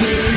Diciendo 0.00 0.31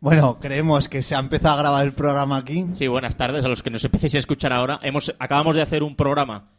Bueno, 0.00 0.38
creemos 0.38 0.88
que 0.88 1.02
se 1.02 1.16
ha 1.16 1.18
empezado 1.18 1.54
a 1.54 1.58
grabar 1.58 1.84
el 1.84 1.92
programa 1.92 2.36
aquí. 2.36 2.64
Sí, 2.76 2.86
buenas 2.86 3.16
tardes 3.16 3.44
a 3.44 3.48
los 3.48 3.64
que 3.64 3.70
nos 3.70 3.84
empecéis 3.84 4.14
a 4.14 4.18
escuchar 4.18 4.52
ahora. 4.52 4.78
Hemos, 4.84 5.12
acabamos 5.18 5.56
de 5.56 5.62
hacer 5.62 5.82
un 5.82 5.96
programa 5.96 6.52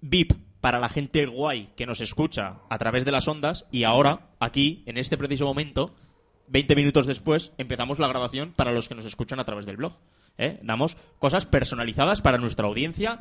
VIP 0.00 0.32
para 0.60 0.80
la 0.80 0.88
gente 0.88 1.24
guay 1.26 1.68
que 1.76 1.86
nos 1.86 2.00
escucha 2.00 2.56
a 2.68 2.78
través 2.78 3.04
de 3.04 3.12
las 3.12 3.28
ondas 3.28 3.64
y 3.70 3.84
ahora, 3.84 4.30
aquí, 4.40 4.82
en 4.86 4.98
este 4.98 5.16
preciso 5.16 5.44
momento, 5.44 5.94
20 6.48 6.74
minutos 6.74 7.06
después, 7.06 7.52
empezamos 7.58 8.00
la 8.00 8.08
grabación 8.08 8.52
para 8.56 8.72
los 8.72 8.88
que 8.88 8.96
nos 8.96 9.04
escuchan 9.04 9.38
a 9.38 9.44
través 9.44 9.66
del 9.66 9.76
blog. 9.76 9.92
¿eh? 10.36 10.58
Damos 10.64 10.96
cosas 11.20 11.46
personalizadas 11.46 12.22
para 12.22 12.38
nuestra 12.38 12.66
audiencia, 12.66 13.20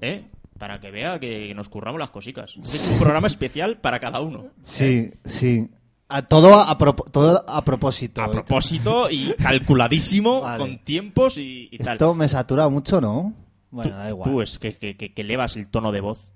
¿eh? 0.00 0.24
para 0.58 0.80
que 0.80 0.90
vea 0.90 1.20
que 1.20 1.54
nos 1.54 1.68
curramos 1.68 2.00
las 2.00 2.10
cositas. 2.10 2.56
Es 2.56 2.90
un 2.90 2.98
programa 2.98 3.28
especial 3.28 3.78
para 3.78 4.00
cada 4.00 4.20
uno. 4.20 4.48
Sí, 4.62 5.10
sí. 5.24 5.70
A 6.10 6.22
todo, 6.22 6.54
a 6.54 6.78
propo- 6.78 7.04
todo 7.10 7.44
a 7.48 7.64
propósito. 7.64 8.22
A 8.22 8.30
propósito 8.30 9.10
y 9.10 9.34
calculadísimo, 9.34 10.40
Vale. 10.40 10.58
con 10.58 10.78
tiempos 10.78 11.36
y, 11.38 11.68
y 11.70 11.78
tal. 11.78 11.94
Esto 11.94 12.14
me 12.14 12.28
satura 12.28 12.68
mucho, 12.68 13.00
¿no? 13.00 13.34
Bueno, 13.70 13.90
tú, 13.90 13.96
da 13.96 14.08
igual. 14.08 14.30
tú 14.30 14.40
es 14.42 14.58
que, 14.58 14.76
que, 14.78 14.96
que- 14.96 15.12
elevas 15.20 15.56
el 15.56 15.68
tono 15.68 15.92
de 15.92 16.00
voz. 16.00 16.26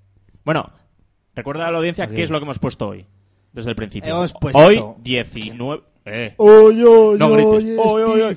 Bueno, 0.45 0.71
recuerda 1.35 1.67
a 1.67 1.71
la 1.71 1.79
audiencia 1.79 2.05
Aquí. 2.05 2.17
qué 2.17 2.23
es 2.23 2.31
lo 2.31 2.39
que 2.39 2.45
hemos 2.45 2.59
puesto 2.59 2.89
hoy. 2.89 3.07
Desde 3.53 3.71
el 3.71 3.77
principio. 3.77 4.11
Hemos 4.11 4.33
puesto- 4.35 4.59
Hoy 4.59 4.83
19... 5.03 5.83
eh, 6.05 6.35
Oye, 6.37 6.85
oye, 6.85 7.19
no 7.19 7.31
grites. 7.31 7.79
Oy, 7.79 8.03
oy, 8.03 8.21
oy. 8.21 8.37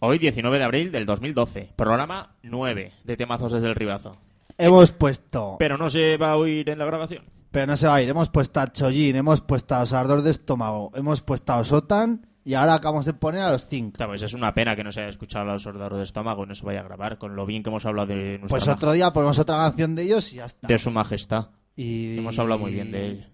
Hoy 0.00 0.18
19 0.18 0.58
de 0.58 0.64
abril 0.64 0.92
del 0.92 1.06
2012. 1.06 1.70
Programa 1.76 2.34
9 2.42 2.92
de 3.04 3.16
temazos 3.16 3.52
desde 3.52 3.66
el 3.68 3.74
ribazo. 3.74 4.16
Hemos 4.58 4.90
puesto, 4.92 5.56
Pero 5.58 5.76
no 5.78 5.88
se 5.90 6.16
va 6.16 6.30
a 6.32 6.36
oír 6.36 6.68
en 6.70 6.78
la 6.78 6.86
grabación. 6.86 7.24
Pero 7.56 7.68
no 7.68 7.76
se 7.78 7.86
va 7.86 7.94
a 7.94 8.02
ir, 8.02 8.08
hemos 8.10 8.28
puesto 8.28 8.60
a 8.60 8.70
Chollín, 8.70 9.16
hemos 9.16 9.40
puesto 9.40 9.74
a 9.74 9.80
Ardor 9.80 10.20
de 10.20 10.30
estómago, 10.30 10.92
hemos 10.94 11.22
puesto 11.22 11.54
a 11.54 11.64
Sotan 11.64 12.26
y 12.44 12.52
ahora 12.52 12.74
acabamos 12.74 13.06
de 13.06 13.14
poner 13.14 13.40
a 13.40 13.50
los 13.52 13.66
Zinc. 13.66 13.96
Claro, 13.96 14.12
pues 14.12 14.20
es 14.20 14.34
una 14.34 14.52
pena 14.52 14.76
que 14.76 14.84
no 14.84 14.92
se 14.92 15.00
haya 15.00 15.08
escuchado 15.08 15.46
los 15.46 15.62
sordados 15.62 15.96
de 15.96 16.04
estómago 16.04 16.44
y 16.44 16.48
no 16.48 16.54
se 16.54 16.66
vaya 16.66 16.80
a 16.80 16.82
grabar 16.82 17.16
con 17.16 17.34
lo 17.34 17.46
bien 17.46 17.62
que 17.62 17.70
hemos 17.70 17.86
hablado 17.86 18.08
de 18.08 18.36
nuestra 18.40 18.48
Pues 18.48 18.68
otro 18.68 18.92
día 18.92 19.10
ponemos 19.10 19.38
otra 19.38 19.56
canción 19.56 19.94
de 19.94 20.02
ellos 20.02 20.34
y 20.34 20.36
ya 20.36 20.44
está. 20.44 20.68
de 20.68 20.76
su 20.76 20.90
majestad. 20.90 21.48
Y... 21.76 22.18
Hemos 22.18 22.38
hablado 22.38 22.60
muy 22.60 22.72
bien 22.72 22.92
de 22.92 23.06
él. 23.06 23.26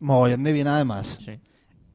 Mogollón 0.00 0.44
de 0.44 0.52
bien 0.52 0.68
además. 0.68 1.18
Sí. 1.24 1.40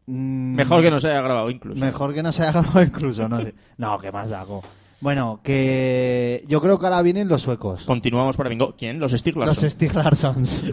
Mm, 0.08 0.56
Mejor 0.56 0.82
que 0.82 0.90
no 0.90 0.98
se 0.98 1.10
haya 1.10 1.22
grabado 1.22 1.52
incluso. 1.52 1.80
Mejor 1.80 2.12
que 2.16 2.24
no 2.24 2.32
se 2.32 2.42
haya 2.42 2.54
grabado 2.60 2.82
incluso, 2.82 3.30
no 3.30 3.40
sé. 3.40 3.54
No, 3.78 4.00
que 4.00 4.12
más 4.12 4.30
da, 4.30 4.46
co. 4.46 4.64
Bueno, 5.02 5.40
que 5.44 6.44
yo 6.48 6.62
creo 6.62 6.78
que 6.78 6.86
ahora 6.86 7.02
vienen 7.02 7.28
los 7.28 7.42
suecos. 7.42 7.86
Continuamos 7.86 8.38
para 8.38 8.50
bingo. 8.50 8.76
¿Quién? 8.78 9.00
Los 9.00 9.12
Stig 9.14 9.36
Los 9.36 9.48
Larsson. 9.48 9.70
Stig 9.72 9.94
Larssons. 9.96 10.66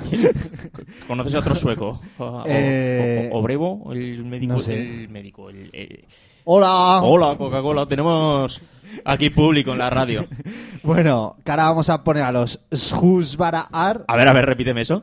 ¿Conoces 1.08 1.34
a 1.34 1.38
otro 1.38 1.54
sueco? 1.54 2.00
O, 2.18 2.42
Eh, 2.46 3.30
o- 3.32 3.38
o 3.38 3.42
Brevo, 3.42 3.90
el 3.92 4.24
médico. 4.24 4.52
no 4.52 4.58
sé. 4.60 4.80
El 4.80 5.08
médico. 5.08 5.48
el- 5.50 5.70
el- 5.72 6.04
Hola. 6.44 7.00
Hola, 7.02 7.36
Coca-Cola. 7.36 7.86
Tenemos 7.86 8.60
aquí 9.04 9.30
público 9.30 9.72
en 9.72 9.78
la 9.78 9.90
radio. 9.90 10.26
Bueno, 10.82 11.36
que 11.44 11.50
ahora 11.50 11.64
vamos 11.64 11.88
a 11.90 12.04
poner 12.04 12.22
a 12.22 12.30
los 12.32 12.60
Shusvaraar 12.70 14.04
A 14.06 14.16
ver, 14.16 14.28
a 14.28 14.32
ver, 14.32 14.46
repíteme 14.46 14.82
eso. 14.82 15.02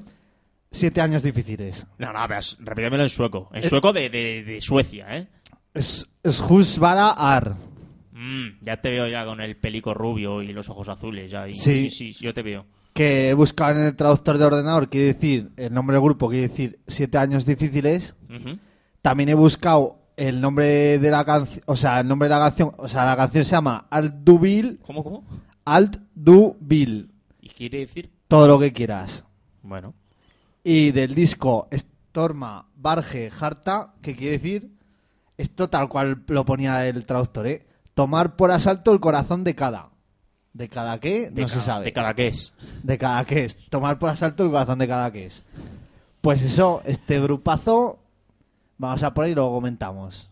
siete 0.71 1.01
años 1.01 1.21
difíciles. 1.21 1.85
No, 1.97 2.13
no, 2.13 2.19
pero 2.27 2.39
repítemelo 2.59 3.03
en 3.03 3.09
sueco. 3.09 3.49
En 3.53 3.61
sueco 3.61 3.91
de, 3.91 4.09
de, 4.09 4.43
de 4.43 4.61
Suecia, 4.61 5.05
¿eh? 5.17 5.27
S- 5.73 6.05
Shusvaraar. 6.23 7.55
Mm, 8.17 8.63
ya 8.63 8.79
te 8.79 8.89
veo 8.91 9.07
ya 9.09 9.25
con 9.25 9.41
el 9.41 9.57
pelico 9.57 9.93
rubio 9.93 10.41
y 10.41 10.53
los 10.53 10.69
ojos 10.69 10.87
azules. 10.87 11.29
Ya, 11.29 11.47
y- 11.49 11.53
Sí. 11.53 11.89
sí, 11.91 12.13
sí, 12.13 12.23
yo 12.23 12.33
te 12.33 12.41
veo. 12.43 12.65
Que 12.93 13.29
he 13.29 13.33
buscado 13.33 13.77
en 13.77 13.83
el 13.85 13.95
traductor 13.97 14.37
de 14.37 14.45
ordenador, 14.45 14.89
quiere 14.89 15.07
decir, 15.13 15.49
el 15.57 15.73
nombre 15.73 15.95
del 15.97 16.03
grupo 16.03 16.29
quiere 16.29 16.47
decir 16.47 16.79
siete 16.87 17.17
años 17.17 17.45
difíciles. 17.45 18.15
También 19.01 19.27
he 19.29 19.33
buscado 19.33 19.99
el 20.15 20.39
nombre 20.39 20.97
de 20.97 21.11
la 21.11 21.25
canción, 21.25 21.61
o 21.67 21.75
sea, 21.75 21.99
el 21.99 22.07
nombre 22.07 22.29
de 22.29 22.35
la 22.35 22.39
canción, 22.39 22.71
o 22.77 22.87
sea, 22.87 23.03
la 23.03 23.17
canción 23.17 23.43
se 23.43 23.51
llama 23.51 23.85
Alt 23.89 24.13
Du 24.23 24.39
Bill, 24.39 24.79
¿Cómo, 24.81 25.03
cómo? 25.03 25.25
Alt 25.65 25.97
Du 26.15 26.55
Bill, 26.61 27.11
¿Y 27.41 27.49
quiere 27.49 27.79
decir? 27.79 28.09
todo 28.29 28.47
lo 28.47 28.57
que 28.57 28.71
quieras. 28.71 29.25
Bueno. 29.61 29.93
Y 30.63 30.91
del 30.91 31.13
disco 31.13 31.67
Storma 31.73 32.65
Barge 32.77 33.29
Harta, 33.37 33.93
que 34.01 34.15
quiere 34.15 34.37
decir, 34.37 34.69
esto 35.37 35.69
tal 35.69 35.89
cual 35.89 36.23
lo 36.27 36.45
ponía 36.45 36.87
el 36.87 37.05
traductor, 37.05 37.45
¿eh? 37.47 37.65
Tomar 37.95 38.35
por 38.35 38.51
asalto 38.51 38.91
el 38.91 38.99
corazón 38.99 39.43
de 39.45 39.55
cada. 39.55 39.89
¿De 40.53 40.67
cada 40.69 40.99
qué? 40.99 41.29
De 41.31 41.41
no 41.43 41.47
se 41.47 41.55
cada- 41.55 41.65
sabe. 41.65 41.85
De 41.85 41.93
cada 41.93 42.13
que 42.13 42.27
es. 42.27 42.53
De 42.83 42.97
cada 42.97 43.23
que 43.25 43.45
es. 43.45 43.57
Tomar 43.69 43.97
por 43.97 44.09
asalto 44.09 44.43
el 44.43 44.51
corazón 44.51 44.79
de 44.79 44.87
cada 44.87 45.11
que 45.11 45.25
es. 45.25 45.43
Pues 46.21 46.41
eso, 46.41 46.81
este 46.85 47.21
grupazo, 47.21 47.99
vamos 48.77 49.01
a 49.03 49.13
poner 49.13 49.31
y 49.31 49.35
luego 49.35 49.53
comentamos. 49.53 50.29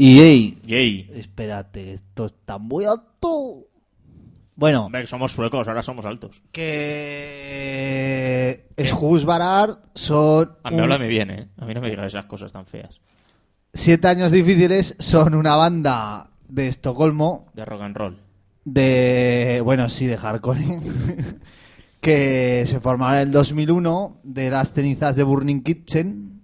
Y 0.00 0.20
ey, 0.20 0.58
Yay. 0.64 1.10
espérate, 1.14 1.92
esto 1.92 2.26
está 2.26 2.58
muy 2.58 2.84
alto. 2.84 3.66
Bueno, 4.54 4.84
Hombre, 4.86 5.04
somos 5.08 5.32
suecos, 5.32 5.66
ahora 5.66 5.82
somos 5.82 6.06
altos. 6.06 6.40
que 6.52 8.68
Schusbarar 8.78 9.82
son 9.94 10.52
A 10.62 10.70
mí 10.70 10.76
un- 10.76 10.82
háblame 10.84 11.08
bien, 11.08 11.30
¿eh? 11.30 11.48
A 11.58 11.64
mí 11.64 11.74
no 11.74 11.80
me 11.80 11.90
digas 11.90 12.06
esas 12.06 12.26
cosas 12.26 12.52
tan 12.52 12.66
feas. 12.66 13.00
siete 13.74 14.06
años 14.08 14.30
difíciles, 14.32 14.94
son 15.00 15.34
una 15.34 15.56
banda 15.56 16.30
de 16.48 16.68
Estocolmo 16.68 17.46
De 17.54 17.64
rock 17.64 17.82
and 17.82 17.96
roll. 17.96 18.18
de 18.64 19.60
bueno 19.64 19.88
sí 19.88 20.06
de 20.06 20.16
hardcore 20.16 20.60
que 22.00 22.64
se 22.66 22.78
formaron 22.80 23.16
en 23.16 23.22
el 23.22 23.32
2001 23.32 24.20
de 24.22 24.50
las 24.50 24.72
cenizas 24.72 25.16
de 25.16 25.24
Burning 25.24 25.62
Kitchen 25.62 26.37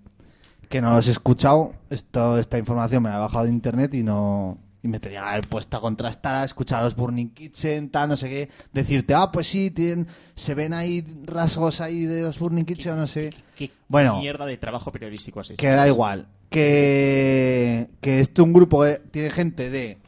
que 0.69 0.81
no 0.81 0.93
los 0.95 1.07
he 1.09 1.11
escuchado 1.11 1.73
esto 1.91 2.39
esta 2.39 2.59
información 2.59 3.03
me 3.03 3.09
la 3.11 3.17
he 3.17 3.21
bajado 3.21 3.45
de 3.45 3.51
internet 3.51 3.95
y 3.95 4.03
no 4.03 4.59
y 4.83 4.89
me 4.89 5.01
tenía 5.01 5.23
que 5.23 5.29
haber 5.29 5.49
puesto 5.49 5.77
a 5.77 5.81
contrastar 5.81 6.35
a 6.37 6.45
escuchar 6.45 6.81
a 6.81 6.85
los 6.85 6.95
Burning 6.95 7.29
Kitchen 7.31 7.89
tal 7.91 8.09
no 8.11 8.17
sé 8.17 8.29
qué 8.29 8.49
decirte 8.73 9.15
ah 9.15 9.31
pues 9.33 9.47
sí 9.47 9.71
tienen 9.71 10.07
se 10.35 10.55
ven 10.55 10.75
ahí 10.75 11.05
rasgos 11.25 11.81
ahí 11.81 12.05
de 12.05 12.23
los 12.23 12.39
Burning 12.39 12.65
Kitchen 12.65 12.97
no 12.97 13.07
sé 13.07 13.31
¿Qué 13.57 13.71
Bueno. 13.89 14.19
mierda 14.21 14.45
de 14.47 14.57
trabajo 14.59 14.93
periodístico 14.93 15.41
hecho? 15.41 15.55
que 15.57 15.69
da 15.69 15.87
igual 15.89 16.29
que 16.51 17.89
que 18.01 18.21
este 18.21 18.43
un 18.43 18.53
grupo 18.53 18.83
que 18.83 19.01
tiene 19.11 19.31
gente 19.31 19.71
de 19.71 19.99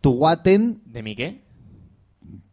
Tuwaten 0.00 0.80
¿De 0.86 1.02
mi 1.02 1.14
qué? 1.14 1.42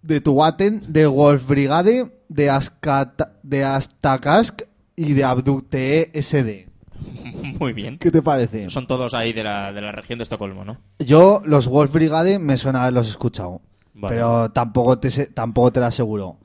de 0.01 0.21
Tuwaten, 0.21 0.83
de 0.87 1.05
Wolf 1.05 1.47
Brigade, 1.47 2.09
de, 2.29 2.49
Ascata, 2.49 3.33
de 3.43 3.65
Astakask 3.65 4.61
y 4.95 5.11
de 5.11 5.25
Abductee 5.25 6.09
SD. 6.13 6.69
Muy 7.59 7.73
bien. 7.73 7.97
¿Qué 7.97 8.11
te 8.11 8.21
parece? 8.21 8.69
Son 8.69 8.87
todos 8.87 9.13
ahí 9.13 9.33
de 9.33 9.43
la, 9.43 9.71
de 9.73 9.81
la 9.81 9.91
región 9.91 10.19
de 10.19 10.23
Estocolmo, 10.23 10.63
¿no? 10.65 10.77
Yo, 10.99 11.41
los 11.45 11.67
Wolf 11.67 11.91
Brigade, 11.93 12.39
me 12.39 12.57
suena 12.57 12.81
haberlos 12.81 13.09
escuchado. 13.09 13.61
Vale. 13.93 14.15
Pero 14.15 14.51
tampoco 14.51 14.99
te, 14.99 15.09
tampoco 15.27 15.71
te 15.71 15.79
lo 15.79 15.85
aseguro. 15.87 16.37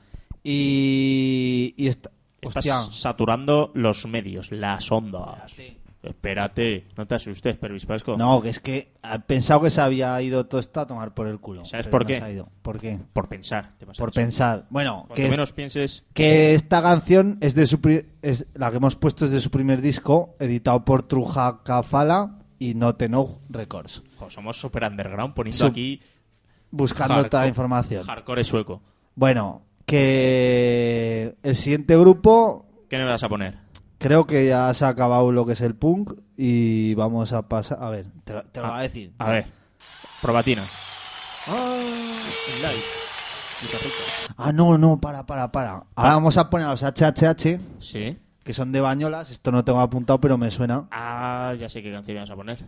Y. 0.42 1.74
y 1.76 1.86
esta- 1.88 2.10
Estás 2.40 2.56
hostia. 2.56 2.92
saturando 2.92 3.70
los 3.74 4.04
medios, 4.08 4.50
las 4.50 4.90
ondas. 4.90 5.52
Espérate, 6.02 6.86
no 6.96 7.06
te 7.06 7.14
asustes, 7.14 7.56
Pervis 7.56 7.86
Pasco. 7.86 8.16
No, 8.16 8.42
que 8.42 8.48
es 8.48 8.58
que 8.58 8.92
he 9.04 9.18
pensado 9.20 9.60
que 9.62 9.70
se 9.70 9.80
había 9.80 10.20
ido 10.20 10.46
todo 10.46 10.60
esto 10.60 10.80
a 10.80 10.86
tomar 10.86 11.14
por 11.14 11.28
el 11.28 11.38
culo. 11.38 11.64
¿Sabes 11.64 11.86
por 11.86 12.02
no 12.02 12.06
qué? 12.08 12.16
se 12.16 12.24
ha 12.24 12.30
ido. 12.30 12.48
¿Por 12.62 12.80
qué? 12.80 12.98
Por 13.12 13.28
pensar. 13.28 13.72
te 13.78 13.86
pasa 13.86 13.98
Por 13.98 14.12
pensar. 14.12 14.66
Bueno, 14.70 15.02
Cuanto 15.06 15.14
que, 15.14 15.24
es- 15.26 15.30
menos 15.30 15.52
pienses... 15.52 16.04
que 16.12 16.54
esta 16.54 16.82
canción 16.82 17.38
es 17.40 17.54
de 17.54 17.66
su 17.68 17.80
pri- 17.80 18.06
es 18.20 18.48
la 18.54 18.70
que 18.70 18.78
hemos 18.78 18.96
puesto 18.96 19.24
es 19.26 19.30
de 19.30 19.38
su 19.40 19.50
primer 19.52 19.80
disco, 19.80 20.34
editado 20.40 20.84
por 20.84 21.04
Truja 21.04 21.60
Kafala 21.64 22.38
y 22.58 22.74
No 22.74 22.96
Tenor 22.96 23.38
Records. 23.48 24.02
jo, 24.18 24.28
somos 24.28 24.56
super 24.56 24.82
underground 24.84 25.34
poniendo 25.34 25.56
Sub- 25.58 25.70
aquí... 25.70 26.00
Buscando 26.72 27.14
hardcore- 27.16 27.28
toda 27.28 27.42
la 27.42 27.48
información. 27.48 28.04
Hardcore 28.06 28.44
sueco. 28.44 28.82
Bueno, 29.14 29.62
que 29.86 31.34
el 31.42 31.54
siguiente 31.56 31.96
grupo 31.96 32.66
¿Qué 32.88 32.98
me 32.98 33.04
vas 33.04 33.22
a 33.22 33.28
poner? 33.28 33.54
Creo 34.02 34.26
que 34.26 34.46
ya 34.46 34.72
se 34.74 34.84
ha 34.84 34.88
acabado 34.88 35.30
lo 35.32 35.46
que 35.46 35.52
es 35.52 35.60
el 35.60 35.74
punk 35.74 36.12
y 36.36 36.94
vamos 36.94 37.32
a 37.32 37.48
pasar... 37.48 37.78
A 37.80 37.90
ver, 37.90 38.06
te, 38.24 38.32
lo- 38.34 38.44
te 38.44 38.60
lo 38.60 38.68
voy 38.68 38.78
a 38.78 38.82
decir. 38.82 39.12
A 39.18 39.30
ver, 39.30 39.46
probatina. 40.20 40.64
Ah, 41.46 41.80
live. 42.60 42.82
Ah, 44.36 44.52
no, 44.52 44.76
no, 44.76 45.00
para, 45.00 45.24
para, 45.24 45.52
para. 45.52 45.84
Ahora 45.94 46.14
vamos 46.14 46.36
a 46.36 46.50
poner 46.50 46.66
a 46.66 46.70
los 46.70 46.82
HHH, 46.82 47.60
Sí. 47.80 48.18
que 48.42 48.52
son 48.54 48.72
de 48.72 48.80
Bañolas. 48.80 49.30
Esto 49.30 49.52
no 49.52 49.64
tengo 49.64 49.80
apuntado, 49.80 50.20
pero 50.20 50.36
me 50.36 50.50
suena. 50.50 50.88
Ah, 50.90 51.54
ya 51.58 51.68
sé 51.68 51.82
qué 51.82 51.92
canción 51.92 52.18
vas 52.18 52.30
a 52.30 52.34
poner. 52.36 52.58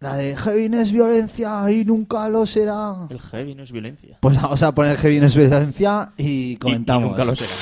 La 0.00 0.16
de 0.16 0.36
Heavy 0.36 0.68
no 0.68 0.80
es 0.80 0.92
violencia 0.92 1.70
y 1.70 1.84
nunca 1.86 2.28
lo 2.28 2.44
será. 2.44 2.92
El 3.08 3.20
heavy 3.22 3.54
no 3.54 3.62
es 3.62 3.72
violencia. 3.72 4.18
Pues 4.20 4.40
vamos 4.40 4.62
a 4.62 4.74
poner 4.74 4.98
Heavy 4.98 5.18
no 5.20 5.26
es 5.26 5.34
violencia 5.34 6.12
y 6.18 6.52
Y- 6.52 6.56
comentamos. 6.56 7.06
Y, 7.06 7.10
nunca 7.10 7.24
lo 7.24 7.34
será. 7.34 7.54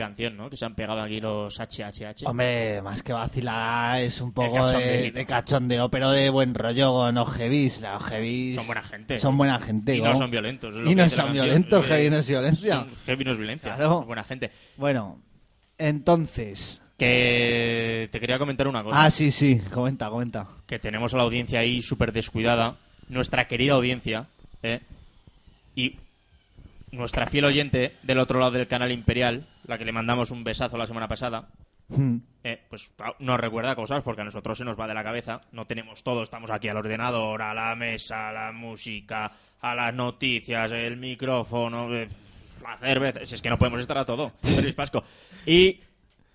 Canción, 0.00 0.36
¿no? 0.36 0.50
Que 0.50 0.56
se 0.56 0.64
han 0.64 0.74
pegado 0.74 1.00
aquí 1.00 1.20
los 1.20 1.58
HHH. 1.58 2.26
Hombre, 2.26 2.82
más 2.82 3.02
que 3.02 3.12
vacilada 3.12 4.00
es 4.00 4.20
un 4.20 4.32
poco 4.32 4.68
de, 4.72 5.12
de 5.12 5.26
cachondeo, 5.26 5.88
pero 5.90 6.10
de 6.10 6.30
buen 6.30 6.54
rollo 6.54 6.92
con 6.92 7.14
los 7.14 7.28
heavies. 7.34 7.80
Los 7.80 8.02
heavies 8.04 8.56
Son 8.56 8.66
buena 8.66 8.82
gente. 8.82 9.18
Son 9.18 9.36
buena 9.36 9.58
gente. 9.60 9.96
Y 9.96 10.00
¿no? 10.00 10.10
no 10.10 10.16
son 10.16 10.30
violentos. 10.30 10.74
Y 10.74 10.94
no 10.94 11.02
la 11.02 11.10
son 11.10 11.32
violentos, 11.32 11.86
heavy 11.86 12.10
no 12.10 12.16
es 12.16 12.28
violencia. 12.28 12.86
Heavy 13.06 13.24
no 13.24 13.32
es 13.32 13.38
violencia. 13.38 13.76
Claro. 13.76 14.02
Buena 14.02 14.24
gente. 14.24 14.50
Bueno, 14.76 15.20
entonces... 15.78 16.82
Que 16.98 18.10
te 18.12 18.20
quería 18.20 18.38
comentar 18.38 18.68
una 18.68 18.82
cosa. 18.82 19.04
Ah, 19.04 19.10
sí, 19.10 19.30
sí, 19.30 19.58
comenta, 19.72 20.10
comenta. 20.10 20.46
que 20.66 20.78
tenemos 20.78 21.14
a 21.14 21.16
la 21.16 21.22
audiencia 21.22 21.60
ahí 21.60 21.80
súper 21.80 22.12
descuidada, 22.12 22.76
nuestra 23.08 23.48
querida 23.48 23.72
audiencia, 23.72 24.26
¿eh? 24.62 24.80
y 25.74 25.96
nuestra 26.92 27.26
fiel 27.26 27.44
oyente 27.44 27.96
del 28.02 28.18
otro 28.18 28.38
lado 28.40 28.52
del 28.52 28.66
canal 28.66 28.92
Imperial, 28.92 29.46
la 29.64 29.78
que 29.78 29.84
le 29.84 29.92
mandamos 29.92 30.30
un 30.30 30.44
besazo 30.44 30.76
la 30.76 30.86
semana 30.86 31.08
pasada, 31.08 31.48
Hmm. 31.90 32.18
eh, 32.44 32.60
pues 32.68 32.94
nos 33.18 33.40
recuerda 33.40 33.74
cosas 33.74 34.02
porque 34.04 34.20
a 34.20 34.24
nosotros 34.24 34.56
se 34.56 34.64
nos 34.64 34.78
va 34.78 34.86
de 34.86 34.94
la 34.94 35.02
cabeza, 35.02 35.40
no 35.50 35.66
tenemos 35.66 36.04
todo, 36.04 36.22
estamos 36.22 36.50
aquí 36.52 36.68
al 36.68 36.76
ordenador, 36.76 37.42
a 37.42 37.52
la 37.52 37.74
mesa, 37.74 38.28
a 38.28 38.32
la 38.32 38.52
música, 38.52 39.32
a 39.60 39.74
las 39.74 39.92
noticias, 39.92 40.70
el 40.70 40.96
micrófono, 40.98 41.92
eh, 41.92 42.08
la 42.62 42.78
cerveza, 42.78 43.26
si 43.26 43.34
es 43.34 43.42
que 43.42 43.50
no 43.50 43.58
podemos 43.58 43.80
estar 43.80 43.98
a 43.98 44.04
todo, 44.04 44.30
Feliz 44.40 44.74
Pasco. 44.76 45.02
Y 45.46 45.80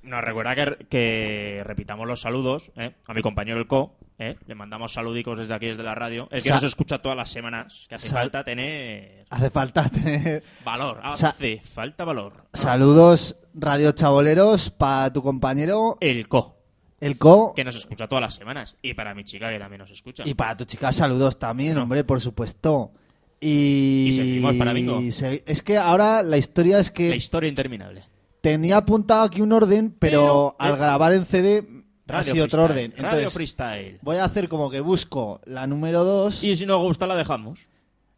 nos 0.03 0.21
recuerda 0.21 0.55
que, 0.55 0.85
que 0.89 1.61
repitamos 1.63 2.05
los 2.05 2.19
saludos 2.19 2.71
¿eh? 2.75 2.91
a 3.07 3.13
mi 3.13 3.21
compañero 3.21 3.57
el 3.57 3.67
Co. 3.67 3.95
¿eh? 4.19 4.37
Le 4.47 4.55
mandamos 4.55 4.93
saludicos 4.93 5.37
desde 5.39 5.53
aquí, 5.53 5.67
desde 5.67 5.83
la 5.83 5.95
radio. 5.95 6.27
El 6.31 6.41
que 6.43 6.49
Sa- 6.49 6.55
nos 6.55 6.63
escucha 6.63 6.99
todas 6.99 7.17
las 7.17 7.29
semanas. 7.31 7.85
Que 7.89 7.95
hace 7.95 8.09
falta 8.09 8.43
tener 8.43 9.25
Hace 9.29 9.49
falta 9.49 9.89
tener... 9.89 10.43
valor. 10.63 11.01
Sa- 11.15 11.29
Hace 11.29 11.59
falta 11.61 12.03
valor. 12.05 12.45
Saludos, 12.53 13.37
Radio 13.53 13.91
Chaboleros, 13.91 14.69
para 14.69 15.11
tu 15.13 15.21
compañero, 15.21 15.97
El 15.99 16.27
Co. 16.27 16.55
el 16.99 17.17
Co. 17.17 17.53
Que 17.55 17.63
nos 17.63 17.75
escucha 17.75 18.07
todas 18.07 18.21
las 18.21 18.33
semanas. 18.35 18.75
Y 18.81 18.93
para 18.93 19.13
mi 19.13 19.23
chica 19.23 19.49
que 19.49 19.59
también 19.59 19.79
nos 19.79 19.91
escucha. 19.91 20.23
Y 20.25 20.33
para 20.33 20.55
tu 20.57 20.65
chica, 20.65 20.91
saludos 20.91 21.37
también, 21.39 21.75
No. 21.75 21.83
hombre, 21.83 22.03
por 22.03 22.21
supuesto. 22.21 22.91
Y, 23.39 24.07
Y 24.09 24.13
seguimos 24.13 24.55
para 24.55 24.73
bingo. 24.73 24.99
Es 25.45 25.61
que 25.61 25.77
ahora 25.77 26.23
la 26.23 26.37
historia 26.37 26.79
es 26.79 26.89
que 26.89 27.09
La 27.09 27.15
historia 27.15 27.49
interminable. 27.49 28.05
tenía 28.41 28.77
apuntado 28.77 29.23
aquí 29.23 29.41
un 29.41 29.51
orden, 29.51 29.93
pero, 29.99 30.19
Pero, 30.21 30.55
al 30.57 30.73
eh, 30.73 30.77
grabar 30.77 31.13
en 31.13 31.25
CD 31.25 31.74
Radio 32.07 32.33
sido 32.33 32.45
otro 32.45 32.65
freestyle, 32.67 32.91
orden. 32.93 33.03
Radio 33.11 33.29
freestyle. 33.31 33.99
voy 34.01 34.17
a 34.17 34.25
hacer 34.25 34.47
como 34.49 34.69
que 34.69 34.79
busco 34.79 35.41
la 35.45 35.65
número 35.67 36.03
2. 36.03 36.43
Y 36.43 36.55
si 36.55 36.65
no 36.65 36.79
gusta, 36.79 37.07
la 37.07 37.15
dejamos. 37.15 37.67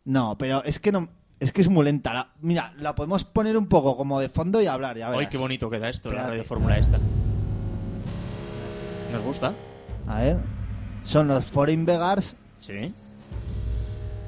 No, 0.05 0.37
pero 0.37 0.63
es 0.63 0.79
que 0.79 0.91
no. 0.91 1.09
Es 1.39 1.53
que 1.53 1.61
es 1.61 1.69
muy 1.69 1.85
lenta. 1.85 2.13
La- 2.13 2.33
mira, 2.41 2.73
la 2.79 2.95
podemos 2.95 3.23
poner 3.23 3.55
un 3.57 3.67
poco 3.67 3.95
como 3.95 4.19
de 4.19 4.27
fondo 4.29 4.59
y 4.61 4.65
hablar, 4.67 4.97
ya 4.97 5.09
verás. 5.09 5.25
Ay, 5.25 5.29
qué 5.29 5.37
bonito 5.37 5.69
queda 5.69 5.87
esto, 5.89 6.11
la 6.11 6.23
radio 6.27 6.43
fórmula 6.43 6.77
esta. 6.79 6.97
¿Nos 9.13 9.21
gusta? 9.23 9.53
A 10.07 10.19
ver. 10.21 10.37
Son 11.03 11.27
los 11.27 11.45
Foreign 11.45 11.85
Beggars 11.85 12.35
Sí. 12.57 12.93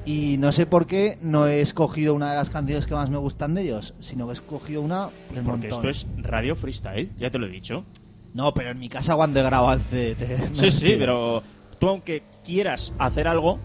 y 0.06 0.38
no 0.38 0.52
sé 0.52 0.66
por 0.66 0.86
qué 0.88 1.18
no 1.22 1.48
he 1.48 1.62
escogido 1.62 2.14
una 2.14 2.30
de 2.30 2.36
las 2.38 2.50
canciones 2.50 2.86
que 2.86 2.94
más 2.94 3.10
me 3.10 3.18
gustan 3.18 3.54
de 3.56 3.64
ellos, 3.64 3.96
sino 4.00 4.26
que 4.26 4.32
he 4.32 4.34
escogido 4.36 4.82
una 4.82 5.10
Pues 5.28 5.40
del 5.40 5.46
porque 5.46 5.68
montón. 5.70 5.90
esto 5.90 6.08
es 6.08 6.24
radio 6.24 6.56
freestyle, 6.56 7.12
ya 7.18 7.30
te 7.30 7.38
lo 7.40 7.48
he 7.48 7.50
dicho. 7.50 7.84
No, 8.34 8.54
pero 8.54 8.72
en 8.72 8.80
mi 8.80 8.90
casa 8.90 9.16
cuando 9.16 9.40
he 9.40 9.44
grabado 9.44 9.80
Sí, 10.54 10.72
sí, 10.72 10.96
pero 11.00 11.44
tú 11.80 11.90
aunque 11.90 12.24
quieras 12.46 12.94
hacer 13.00 13.28
algo, 13.28 13.60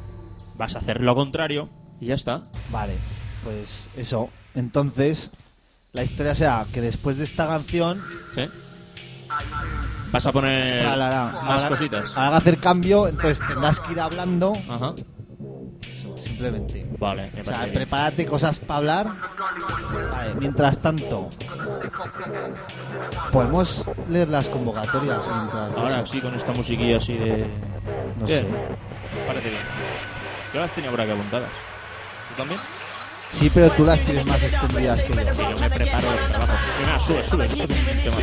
vas 0.56 0.74
a 0.76 0.78
hacer 0.78 1.00
lo 1.00 1.14
contrario 1.14 1.68
y 2.00 2.06
ya 2.06 2.14
está. 2.14 2.42
Vale, 2.70 2.94
pues 3.42 3.90
eso. 3.96 4.30
Entonces, 4.54 5.30
la 5.92 6.02
historia 6.02 6.34
sea 6.34 6.66
que 6.72 6.80
después 6.80 7.16
de 7.18 7.24
esta 7.24 7.46
canción... 7.46 8.02
¿Sí? 8.34 8.42
Vas 10.12 10.26
a 10.26 10.32
poner 10.32 10.86
Ahora, 10.86 11.06
ahora, 11.26 11.38
Eh, 11.42 11.44
más 11.44 11.64
cositas. 11.64 12.12
Que 12.12 12.20
hacer 12.20 12.58
cambio, 12.58 13.08
entonces 13.08 13.40
tendrás 13.46 13.80
que 13.80 13.92
ir 13.92 14.00
hablando 14.00 14.52
Ajá. 14.68 14.94
Simplemente. 16.44 16.86
Vale, 16.98 17.30
me 17.34 17.40
O 17.40 17.44
sea, 17.44 17.60
bien. 17.62 17.74
prepárate 17.74 18.26
cosas 18.26 18.58
para 18.58 18.78
hablar. 18.78 19.06
Vale, 20.12 20.34
mientras 20.38 20.78
tanto, 20.78 21.30
podemos 23.32 23.88
leer 24.10 24.28
las 24.28 24.48
convocatorias. 24.48 25.18
mientras 25.26 25.72
Ahora 25.76 25.96
eso. 26.00 26.06
sí, 26.06 26.20
con 26.20 26.34
esta 26.34 26.52
musiquilla 26.52 26.96
así 26.96 27.14
de... 27.14 27.46
No 28.18 28.26
Bien, 28.26 28.42
sé. 28.42 28.46
Parece 29.26 29.50
bien. 29.50 29.62
Yo 30.52 30.60
las 30.60 30.70
tenía 30.72 30.90
por 30.90 31.00
aquí 31.00 31.10
apuntadas. 31.10 31.48
¿Tú 32.30 32.34
también? 32.42 32.60
Sí, 33.28 33.50
pero 33.52 33.70
tú 33.70 33.84
las 33.84 34.00
tienes 34.00 34.24
más 34.26 34.42
extendidas 34.42 35.02
que 35.02 35.12
yo. 35.12 35.50
Yo 35.50 35.58
me 35.58 35.70
preparo 35.70 36.06
los 36.10 36.28
trabajos. 36.28 37.02
Sube, 37.04 37.24
sube. 37.24 37.44
Esto 37.46 37.60
es 37.60 38.16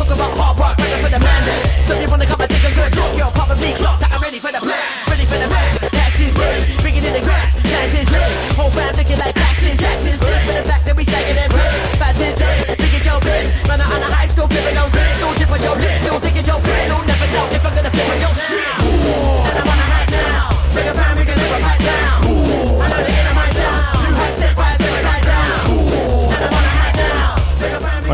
un 0.00 0.06
tema 0.08 0.28
for 1.08 1.18
the 1.18 1.24
man. 1.24 1.86
So 1.86 2.00
you 2.00 2.08
wanna 2.08 2.26
come 2.26 2.40
and 2.40 2.50
take 2.50 2.64
a 2.64 2.74
good 2.74 2.96
look? 2.96 3.16
You're 3.16 3.32
probably 3.32 3.72
clocked 3.74 4.00
that 4.00 4.12
I'm 4.12 4.20
ready 4.20 4.40
for 4.40 4.52
the 4.52 4.58
plan. 4.58 4.80
Ready 5.08 5.24
for 5.24 5.38
the 5.38 5.48
man. 5.48 5.78
Taxis 5.90 6.34
big, 6.34 6.80
bringing 6.80 7.04
in 7.04 7.12
the 7.12 7.20
grants. 7.20 7.54
Taxis 7.54 8.08
big. 8.08 8.56
Whole 8.56 8.70
band 8.70 8.96
looking 8.96 9.18
like 9.18 9.37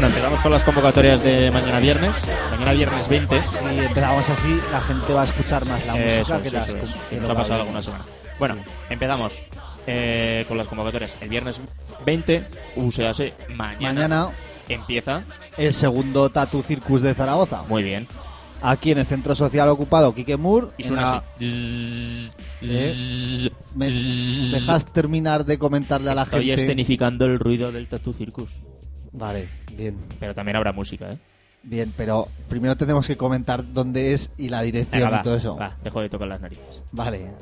Bueno, 0.05 0.17
empezamos 0.17 0.41
con 0.41 0.53
las 0.53 0.65
convocatorias 0.65 1.23
de 1.25 1.51
mañana 1.51 1.81
viernes. 1.81 2.11
Mañana 2.51 2.73
viernes 2.75 3.09
20. 3.09 3.41
Si 3.41 3.65
empezamos 3.65 4.29
así, 4.29 4.61
la 4.71 4.81
gente 4.83 5.13
va 5.15 5.23
a 5.23 5.25
escuchar 5.25 5.65
más 5.65 5.87
la 5.87 5.99
Eso 5.99 6.19
música 6.19 6.43
que 6.43 6.51
las 6.51 6.67
Que 7.09 7.21
nos 7.21 7.31
ha 7.31 7.35
pasado 7.35 7.61
alguna 7.63 7.81
semana. 7.81 8.05
Bueno, 8.39 8.57
empezamos 8.91 9.43
eh, 9.87 10.45
con 10.47 10.59
las 10.59 10.69
convocatorias. 10.69 11.17
El 11.23 11.31
viernes 11.31 11.59
20, 12.05 12.47
o 12.77 12.93
sea, 12.93 13.15
sí, 13.15 13.33
mañana, 13.49 13.95
Mañana, 13.95 14.29
empieza. 14.69 15.23
el 15.57 15.73
segundo 15.73 16.29
Tattoo 16.29 16.63
Circus 16.63 17.01
de 17.01 17.15
Zaragoza. 17.15 17.63
Muy 17.63 17.83
bien. 17.83 18.07
Aquí 18.61 18.91
en 18.91 18.99
el 18.99 19.07
Centro 19.07 19.35
Social 19.35 19.71
Ocupado 19.71 20.15
Quique 20.15 20.37
Moore. 20.37 20.67
Y 20.77 20.83
en 20.83 20.89
suena 20.89 21.23
así. 21.39 22.31
¿Me 23.75 23.91
dejas 23.91 24.85
terminar 24.85 25.47
de 25.47 25.59
comentarle 25.59 26.11
a 26.11 26.15
la 26.15 26.25
Estoy 26.25 26.45
gente? 26.49 26.61
escenificando 26.61 27.25
el 27.25 27.39
ruido 27.39 27.73
del 27.73 27.87
Tattoo 27.87 28.13
Circus. 28.13 28.51
Vale, 29.15 29.49
bien. 29.77 29.97
Pero 30.21 30.35
también 30.35 30.57
habrá 30.57 30.73
música, 30.73 31.13
¿eh? 31.13 31.19
Bien, 31.63 31.93
pero 31.97 32.29
primero 32.49 32.77
tenemos 32.77 33.07
que 33.07 33.17
comentar 33.17 33.65
dónde 33.73 34.13
es 34.13 34.31
y 34.37 34.51
la 34.51 34.61
dirección 34.61 35.01
Venga, 35.05 35.11
va, 35.17 35.21
y 35.21 35.23
todo 35.23 35.37
eso. 35.37 35.57
va, 35.57 35.75
dejo 35.83 36.01
de 36.03 36.11
tocar 36.11 36.29
las 36.29 36.41
narices. 36.41 36.83
Vale. 36.93 37.33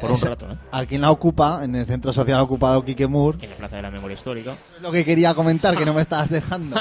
Por 0.00 0.10
un 0.12 0.20
rato, 0.20 0.50
¿eh? 0.50 0.56
Aquí 0.72 0.94
en 0.96 1.00
la 1.02 1.10
Ocupa, 1.10 1.60
en 1.64 1.74
el 1.76 1.86
Centro 1.86 2.12
Social 2.12 2.40
Ocupado 2.40 2.84
Quique 2.84 3.06
Moore, 3.06 3.38
En 3.42 3.50
la 3.50 3.56
Plaza 3.56 3.76
de 3.76 3.82
la 3.82 3.90
Memoria 3.90 4.14
Histórica. 4.14 4.52
es 4.54 4.80
lo 4.82 4.90
que 4.90 5.04
quería 5.04 5.34
comentar, 5.34 5.76
que 5.76 5.84
no 5.84 5.92
me 5.94 6.00
estabas 6.00 6.30
dejando. 6.30 6.80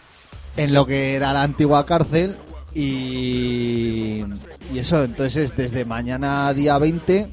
en 0.56 0.72
lo 0.74 0.86
que 0.86 1.14
era 1.14 1.32
la 1.32 1.42
antigua 1.42 1.84
cárcel 1.86 2.36
y, 2.74 4.24
y 4.72 4.78
eso, 4.78 5.02
entonces 5.04 5.36
es 5.36 5.56
desde 5.56 5.84
mañana 5.84 6.52
día 6.54 6.78
20 6.78 7.28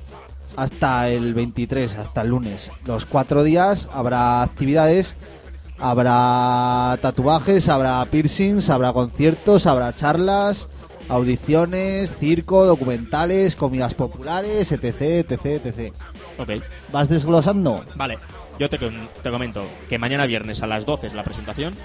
hasta 0.55 1.09
el 1.09 1.33
23, 1.33 1.95
hasta 1.97 2.21
el 2.21 2.29
lunes. 2.29 2.71
Los 2.85 3.05
cuatro 3.05 3.43
días 3.43 3.89
habrá 3.93 4.41
actividades, 4.41 5.15
habrá 5.79 6.97
tatuajes, 7.01 7.69
habrá 7.69 8.05
piercings, 8.05 8.69
habrá 8.69 8.93
conciertos, 8.93 9.65
habrá 9.65 9.93
charlas, 9.93 10.67
audiciones, 11.09 12.15
circo, 12.17 12.65
documentales, 12.65 13.55
comidas 13.55 13.93
populares, 13.93 14.71
etc, 14.71 15.01
etc, 15.31 15.65
etc. 15.65 15.93
Ok. 16.37 16.63
¿Vas 16.91 17.09
desglosando? 17.09 17.83
Vale, 17.95 18.19
yo 18.59 18.69
te, 18.69 18.77
te 18.77 19.31
comento 19.31 19.65
que 19.87 19.97
mañana 19.97 20.25
viernes 20.25 20.61
a 20.61 20.67
las 20.67 20.85
12 20.85 21.07
es 21.07 21.13
la 21.13 21.23
presentación 21.23 21.75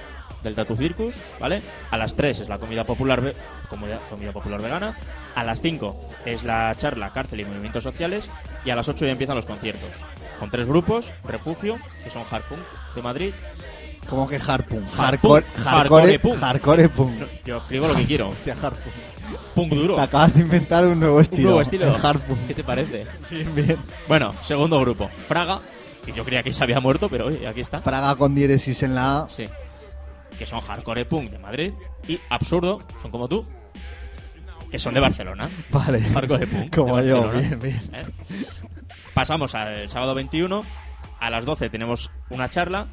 del 0.44 0.54
Tattoo 0.54 0.76
Circus, 0.76 1.16
¿vale? 1.40 1.62
A 1.90 1.96
las 1.96 2.14
3 2.14 2.40
es 2.40 2.48
la 2.48 2.58
comida 2.58 2.84
popular, 2.84 3.32
comida, 3.68 3.98
comida 4.10 4.32
popular 4.32 4.62
vegana. 4.62 4.96
A 5.34 5.42
las 5.42 5.60
5 5.62 5.96
es 6.26 6.44
la 6.44 6.72
charla 6.76 7.12
Cárcel 7.12 7.40
y 7.40 7.44
Movimientos 7.44 7.82
Sociales. 7.82 8.30
Y 8.64 8.70
a 8.70 8.76
las 8.76 8.88
8 8.88 9.06
ya 9.06 9.12
empiezan 9.12 9.36
los 9.36 9.46
conciertos. 9.46 9.90
Con 10.38 10.50
tres 10.50 10.66
grupos, 10.66 11.12
Refugio, 11.24 11.78
que 12.02 12.10
son 12.10 12.24
Hardpunk 12.24 12.60
de 12.94 13.02
Madrid. 13.02 13.34
Como 14.08 14.28
que 14.28 14.36
Harpoon. 14.36 14.86
Hardcore, 14.88 15.46
Hardcore 15.64 16.18
punk. 16.18 16.40
hardcore 16.40 16.88
punk. 16.88 17.10
No, 17.18 17.26
yo 17.44 17.56
escribo 17.58 17.88
lo 17.88 17.94
que 17.96 18.04
quiero. 18.04 18.28
Hostia, 18.28 18.54
Harpoon. 18.60 18.94
Punk 19.54 19.72
duro. 19.72 19.94
Te 19.94 20.00
acabas 20.02 20.34
de 20.34 20.40
inventar 20.40 20.86
un 20.86 21.00
nuevo 21.00 21.20
estilo. 21.20 21.40
Un 21.40 21.44
nuevo 21.44 21.60
estilo. 21.62 21.86
el 21.86 22.04
Harpoon. 22.06 22.38
¿Qué 22.46 22.54
te 22.54 22.64
parece? 22.64 23.06
Bien, 23.30 23.54
bien. 23.54 23.78
Bueno, 24.08 24.34
segundo 24.44 24.78
grupo. 24.80 25.08
Fraga, 25.28 25.60
que 26.04 26.12
yo 26.12 26.24
creía 26.24 26.42
que 26.42 26.52
se 26.52 26.62
había 26.62 26.80
muerto, 26.80 27.08
pero 27.08 27.26
oye, 27.26 27.46
aquí 27.46 27.60
está. 27.60 27.80
Praga 27.80 28.14
con 28.16 28.34
diéresis 28.34 28.82
en 28.82 28.94
la 28.94 29.20
A. 29.20 29.28
Sí. 29.30 29.44
Que 30.38 30.46
son 30.46 30.60
hardcore 30.60 31.04
punk 31.04 31.30
de 31.30 31.38
Madrid. 31.38 31.72
Y 32.06 32.18
absurdo, 32.28 32.80
son 33.00 33.10
como 33.10 33.28
tú. 33.28 33.46
Que 34.70 34.78
son 34.78 34.92
de 34.92 35.00
Barcelona. 35.00 35.48
Vale. 35.70 36.00
Hardcore 36.00 36.46
punk. 36.46 36.74
Como 36.74 36.98
de 37.00 37.08
yo, 37.08 37.30
bien, 37.30 37.58
bien. 37.60 37.80
¿Eh? 37.92 38.04
Pasamos 39.14 39.54
al 39.54 39.88
sábado 39.88 40.14
21. 40.14 40.62
A 41.20 41.30
las 41.30 41.44
12 41.44 41.70
tenemos 41.70 42.10
una 42.28 42.50
charla, 42.50 42.86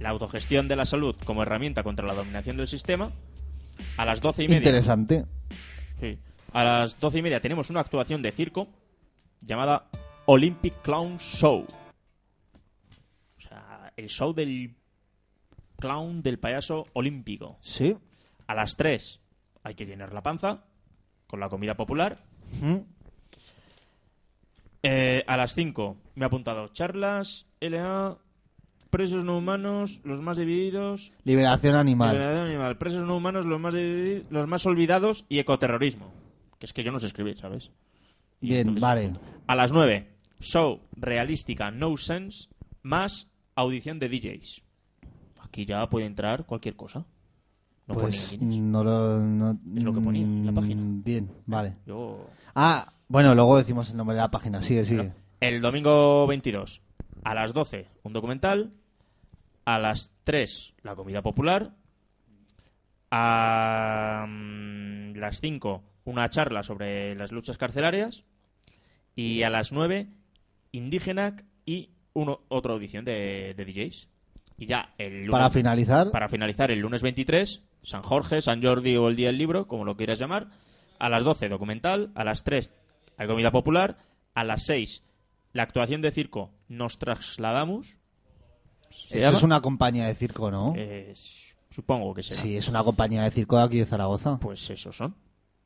la 0.00 0.10
autogestión 0.10 0.68
de 0.68 0.76
la 0.76 0.84
salud 0.84 1.16
como 1.24 1.42
herramienta 1.42 1.82
contra 1.82 2.06
la 2.06 2.14
dominación 2.14 2.56
del 2.56 2.68
sistema. 2.68 3.10
A 3.96 4.04
las 4.04 4.20
12 4.20 4.44
y 4.44 4.48
media. 4.48 4.58
Interesante. 4.58 5.24
Sí. 6.00 6.18
A 6.52 6.64
las 6.64 6.98
doce 6.98 7.18
y 7.18 7.22
media 7.22 7.40
tenemos 7.40 7.70
una 7.70 7.80
actuación 7.80 8.22
de 8.22 8.32
circo 8.32 8.68
llamada 9.40 9.88
Olympic 10.26 10.80
Clown 10.82 11.18
Show. 11.18 11.66
O 13.36 13.40
sea, 13.40 13.92
el 13.96 14.08
show 14.08 14.32
del 14.32 14.74
clown 15.78 16.22
del 16.22 16.38
payaso 16.38 16.86
olímpico. 16.94 17.58
Sí. 17.60 17.96
A 18.46 18.54
las 18.54 18.76
3 18.76 19.20
hay 19.64 19.74
que 19.74 19.84
llenar 19.84 20.12
la 20.12 20.22
panza 20.22 20.64
con 21.26 21.40
la 21.40 21.48
comida 21.48 21.76
popular. 21.76 22.18
Mm. 22.62 22.76
Eh, 24.82 25.24
a 25.26 25.36
las 25.36 25.54
5 25.54 25.96
me 26.14 26.24
ha 26.24 26.28
apuntado 26.28 26.68
charlas, 26.68 27.46
LA, 27.60 28.16
presos 28.96 29.26
no 29.26 29.36
humanos, 29.36 30.00
los 30.04 30.22
más 30.22 30.38
divididos, 30.38 31.12
Liberación 31.24 31.74
animal. 31.74 32.12
liberación 32.14 32.46
animal, 32.46 32.78
presos 32.78 33.04
no 33.06 33.14
humanos, 33.14 33.44
los 33.44 33.60
más, 33.60 33.74
los 33.74 34.46
más 34.46 34.64
olvidados 34.64 35.26
y 35.28 35.38
ecoterrorismo. 35.38 36.10
Que 36.58 36.64
es 36.64 36.72
que 36.72 36.82
yo 36.82 36.92
no 36.92 36.98
sé 36.98 37.06
escribir, 37.08 37.36
¿sabes? 37.36 37.70
Y 38.40 38.46
Bien, 38.48 38.60
entonces- 38.60 38.80
vale. 38.82 39.12
A 39.46 39.54
las 39.54 39.70
9, 39.72 40.08
show 40.40 40.80
realística 40.96 41.70
No 41.70 41.94
Sense 41.98 42.48
más 42.82 43.28
audición 43.54 43.98
de 43.98 44.08
DJs. 44.08 44.62
Aquí 45.42 45.66
ya 45.66 45.86
puede 45.90 46.06
entrar 46.06 46.46
cualquier 46.46 46.74
cosa. 46.74 47.04
No 47.86 47.94
pues 47.94 48.40
no 48.40 48.82
lo. 48.82 49.18
no- 49.20 49.58
Es 49.76 49.84
lo 49.84 49.92
que 49.92 50.00
ponía 50.00 50.22
en 50.22 50.46
la 50.46 50.52
página. 50.52 50.80
Mm, 50.82 51.04
Bien, 51.04 51.30
vale. 51.44 51.76
Yo... 51.86 52.26
Ah, 52.54 52.90
bueno, 53.08 53.34
luego 53.34 53.58
decimos 53.58 53.90
el 53.90 53.98
nombre 53.98 54.16
de 54.16 54.22
la 54.22 54.30
página. 54.30 54.62
Sigue, 54.62 54.84
sigue. 54.86 55.12
El 55.40 55.60
domingo 55.60 56.26
22, 56.26 56.80
a 57.24 57.34
las 57.34 57.52
12, 57.52 57.86
un 58.02 58.12
documental. 58.14 58.72
A 59.66 59.78
las 59.78 60.12
3, 60.24 60.74
la 60.82 60.94
comida 60.94 61.20
popular. 61.20 61.72
A 63.10 64.24
mm, 64.26 65.16
las 65.16 65.40
5, 65.40 65.82
una 66.04 66.30
charla 66.30 66.62
sobre 66.62 67.14
las 67.16 67.32
luchas 67.32 67.58
carcelarias. 67.58 68.24
Y 69.14 69.42
a 69.42 69.50
las 69.50 69.72
9, 69.72 70.06
Indígena 70.72 71.36
y 71.64 71.90
uno, 72.12 72.40
otra 72.48 72.72
audición 72.72 73.04
de, 73.04 73.54
de 73.56 73.64
DJs. 73.64 74.08
Y 74.58 74.66
ya 74.66 74.94
el 74.98 75.26
lunes, 75.26 75.30
Para 75.32 75.50
finalizar, 75.50 76.10
para 76.10 76.28
finalizar 76.28 76.70
el 76.70 76.78
lunes 76.78 77.02
23, 77.02 77.62
San 77.82 78.02
Jorge, 78.02 78.40
San 78.40 78.62
Jordi 78.62 78.96
o 78.96 79.08
el 79.08 79.16
Día 79.16 79.28
del 79.28 79.38
Libro, 79.38 79.66
como 79.66 79.84
lo 79.84 79.96
quieras 79.96 80.18
llamar. 80.18 80.48
A 80.98 81.10
las 81.10 81.24
12, 81.24 81.48
documental. 81.48 82.12
A 82.14 82.24
las 82.24 82.44
3, 82.44 82.72
la 83.18 83.26
comida 83.26 83.50
popular. 83.50 83.98
A 84.32 84.44
las 84.44 84.64
6, 84.64 85.02
la 85.52 85.62
actuación 85.64 86.02
de 86.02 86.12
circo 86.12 86.52
Nos 86.68 86.98
Trasladamos. 86.98 87.98
¿Se 88.90 89.18
eso 89.18 89.26
llama? 89.26 89.36
es 89.38 89.42
una 89.42 89.60
compañía 89.60 90.06
de 90.06 90.14
circo, 90.14 90.50
¿no? 90.50 90.72
Eh, 90.76 91.12
supongo 91.70 92.14
que 92.14 92.22
será. 92.22 92.40
Sí, 92.40 92.56
es 92.56 92.68
una 92.68 92.82
compañía 92.84 93.22
de 93.22 93.30
circo 93.30 93.56
de 93.58 93.64
aquí 93.64 93.78
de 93.78 93.86
Zaragoza. 93.86 94.38
Pues 94.38 94.68
esos 94.70 94.96
son. 94.96 95.14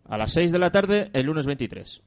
A 0.05 0.17
las 0.19 0.33
6 0.33 0.51
de 0.53 0.59
la 0.59 0.73
tarde, 0.73 1.11
el 1.13 1.27
lunes 1.27 1.47
23. 1.47 2.03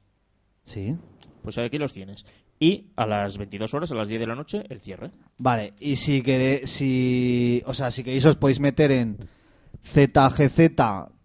Sí. 0.64 0.96
Pues 1.42 1.56
aquí 1.58 1.78
los 1.78 1.92
tienes. 1.92 2.24
Y 2.58 2.88
a 2.96 3.06
las 3.06 3.38
22 3.38 3.72
horas, 3.74 3.92
a 3.92 3.94
las 3.94 4.08
10 4.08 4.20
de 4.20 4.26
la 4.26 4.34
noche, 4.34 4.64
el 4.68 4.80
cierre. 4.80 5.10
Vale, 5.38 5.74
y 5.80 5.96
si 5.96 6.22
queréis, 6.22 6.70
si, 6.70 7.62
o 7.66 7.74
sea, 7.74 7.90
si 7.90 8.02
queréis 8.04 8.24
os 8.24 8.36
podéis 8.36 8.60
meter 8.60 8.92
en 8.92 9.18
zgz 9.82 10.70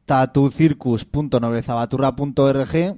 tatucircus.noblezabaturra.org 0.06 2.98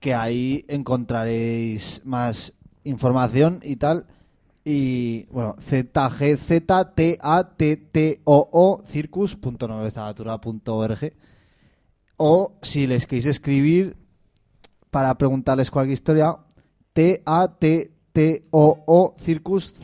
que 0.00 0.14
ahí 0.14 0.64
encontraréis 0.68 2.02
más 2.04 2.52
información 2.84 3.60
y 3.62 3.76
tal. 3.76 4.06
Y 4.64 5.24
bueno, 5.26 5.54
zgz-t-a-t-t-o-o 7.58 8.82
circus.noblezabaturra.org 8.88 11.12
o 12.16 12.52
si 12.62 12.86
les 12.86 13.06
queréis 13.06 13.26
escribir 13.26 13.96
para 14.90 15.16
preguntarles 15.18 15.70
cualquier 15.70 15.94
historia, 15.94 16.36
T-A-T-T-O-O 16.92 17.56
circus 19.18 19.74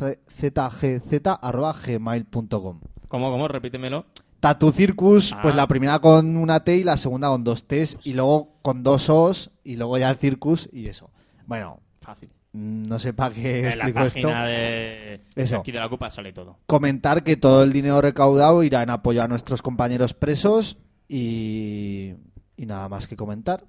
gmail.com. 1.86 2.80
¿Cómo, 3.08 3.30
cómo? 3.30 3.48
Repítemelo. 3.48 4.04
Tatu 4.40 4.70
Circus, 4.70 5.32
Ah. 5.32 5.40
pues 5.42 5.56
la 5.56 5.66
primera 5.66 5.98
con 5.98 6.36
una 6.36 6.62
T 6.62 6.76
y 6.76 6.84
la 6.84 6.96
segunda 6.96 7.28
con 7.28 7.42
dos 7.42 7.66
T's 7.66 7.98
y 8.04 8.12
luego 8.12 8.52
con 8.62 8.84
dos 8.84 9.08
O's 9.08 9.50
y 9.64 9.74
luego 9.76 9.98
ya 9.98 10.10
el 10.10 10.16
Circus 10.16 10.68
y 10.72 10.86
eso. 10.86 11.10
Bueno, 11.46 11.80
Fácil. 12.00 12.30
No 12.58 12.98
sé 12.98 13.12
para 13.12 13.34
qué 13.34 13.68
En 13.68 13.78
la 13.78 14.06
esto. 14.06 14.28
de, 14.28 15.20
Eso. 15.36 15.54
de 15.54 15.60
aquí 15.60 15.72
de 15.72 15.78
la 15.78 15.88
Copa 15.88 16.10
sale 16.10 16.32
todo. 16.32 16.58
Comentar 16.66 17.22
que 17.22 17.36
todo 17.36 17.62
el 17.62 17.72
dinero 17.72 18.00
recaudado 18.00 18.62
irá 18.62 18.82
en 18.82 18.90
apoyo 18.90 19.22
a 19.22 19.28
nuestros 19.28 19.62
compañeros 19.62 20.12
presos 20.12 20.78
y, 21.08 22.14
y 22.56 22.66
nada 22.66 22.88
más 22.88 23.06
que 23.06 23.16
comentar. 23.16 23.64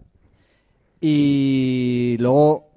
Y 1.02 2.18
luego, 2.20 2.72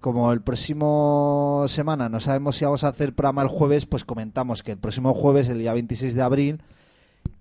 como 0.00 0.32
el 0.32 0.42
próximo 0.42 1.64
semana 1.68 2.08
no 2.08 2.18
sabemos 2.18 2.56
si 2.56 2.64
vamos 2.64 2.82
a 2.84 2.88
hacer 2.88 3.14
programa 3.14 3.42
el 3.42 3.48
jueves, 3.48 3.86
pues 3.86 4.04
comentamos 4.04 4.62
que 4.62 4.72
el 4.72 4.78
próximo 4.78 5.14
jueves, 5.14 5.48
el 5.48 5.58
día 5.58 5.72
26 5.72 6.14
de 6.14 6.22
abril, 6.22 6.62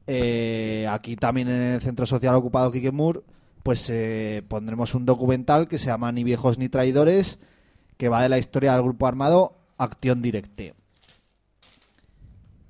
eh, 0.07 0.87
aquí 0.89 1.15
también 1.15 1.47
en 1.47 1.73
el 1.73 1.81
Centro 1.81 2.05
Social 2.05 2.35
Ocupado 2.35 2.71
Quiquemur, 2.71 3.23
pues 3.63 3.89
eh, 3.89 4.43
pondremos 4.47 4.93
un 4.93 5.05
documental 5.05 5.67
que 5.67 5.77
se 5.77 5.87
llama 5.87 6.11
Ni 6.11 6.23
viejos 6.23 6.57
ni 6.57 6.69
traidores, 6.69 7.39
que 7.99 8.07
va 8.07 8.23
de 8.23 8.29
la 8.29 8.37
historia 8.37 8.71
del 8.73 8.81
grupo 8.83 9.07
armado 9.07 9.57
Acción 9.77 10.21
Directe. 10.21 10.73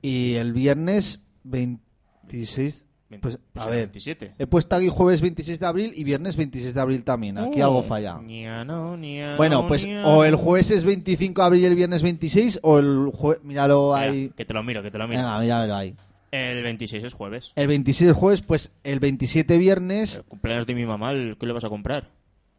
Y 0.01 0.33
el 0.35 0.53
viernes 0.53 1.19
26, 1.43 2.87
pues 3.21 3.37
Pues 3.53 3.65
a 3.65 3.69
ver, 3.69 3.77
27. 3.87 4.33
he 4.39 4.47
puesto 4.47 4.75
aquí 4.75 4.87
jueves 4.89 5.21
26 5.21 5.59
de 5.59 5.65
abril 5.67 5.91
y 5.93 6.03
viernes 6.03 6.35
26 6.35 6.73
de 6.73 6.81
abril 6.81 7.03
también. 7.03 7.37
Aquí 7.37 7.61
Oh, 7.61 7.65
algo 7.65 7.83
falla. 7.83 8.17
ni 8.23 8.47
a 8.47 8.63
no, 8.65 8.97
ni 8.97 9.21
a 9.21 9.35
Bueno, 9.35 9.61
no, 9.61 9.67
pues 9.67 9.87
o 10.03 10.25
el 10.25 10.35
jueves 10.35 10.71
es 10.71 10.83
25 10.83 11.41
de 11.41 11.45
abril 11.45 11.61
y 11.61 11.65
el 11.65 11.75
viernes 11.75 12.01
26 12.01 12.59
o 12.63 12.79
el 12.79 13.11
jueves, 13.13 13.43
míralo 13.43 13.93
Mira, 13.93 14.09
ahí. 14.09 14.31
que 14.35 14.45
te 14.45 14.53
lo 14.55 14.63
miro, 14.63 14.81
que 14.81 14.89
te 14.89 14.97
lo 14.97 15.07
miro. 15.07 15.21
Venga, 15.21 15.39
míramelo 15.39 15.75
ahí. 15.75 15.95
El 16.31 16.63
26 16.63 17.03
es 17.03 17.13
jueves. 17.13 17.51
El 17.55 17.67
26 17.67 18.09
es 18.11 18.15
jueves, 18.17 18.41
pues 18.41 18.71
el 18.83 18.99
27 18.99 19.59
viernes, 19.59 20.17
El 20.17 20.23
cumpleaños 20.23 20.65
de 20.65 20.73
mi 20.73 20.85
mamá, 20.87 21.11
¿qué 21.39 21.45
le 21.45 21.53
vas 21.53 21.63
a 21.65 21.69
comprar? 21.69 22.09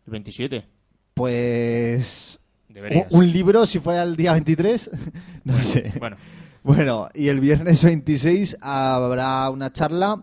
El 0.07 0.13
27. 0.13 0.67
pues 1.15 2.40
Deberías. 2.73 3.07
un, 3.11 3.31
libro 3.31 3.67
si 3.67 3.81
fuera 3.81 4.03
el 4.03 4.17
día 4.17 4.33
23, 4.33 4.91
no 5.45 5.63
sé. 5.63 5.93
Bueno, 5.99 6.17
Bueno, 6.63 7.09
y 7.15 7.29
el 7.29 7.41
viernes 7.41 7.83
26 7.85 8.59
habrá 8.61 9.49
una 9.51 9.73
charla 9.73 10.23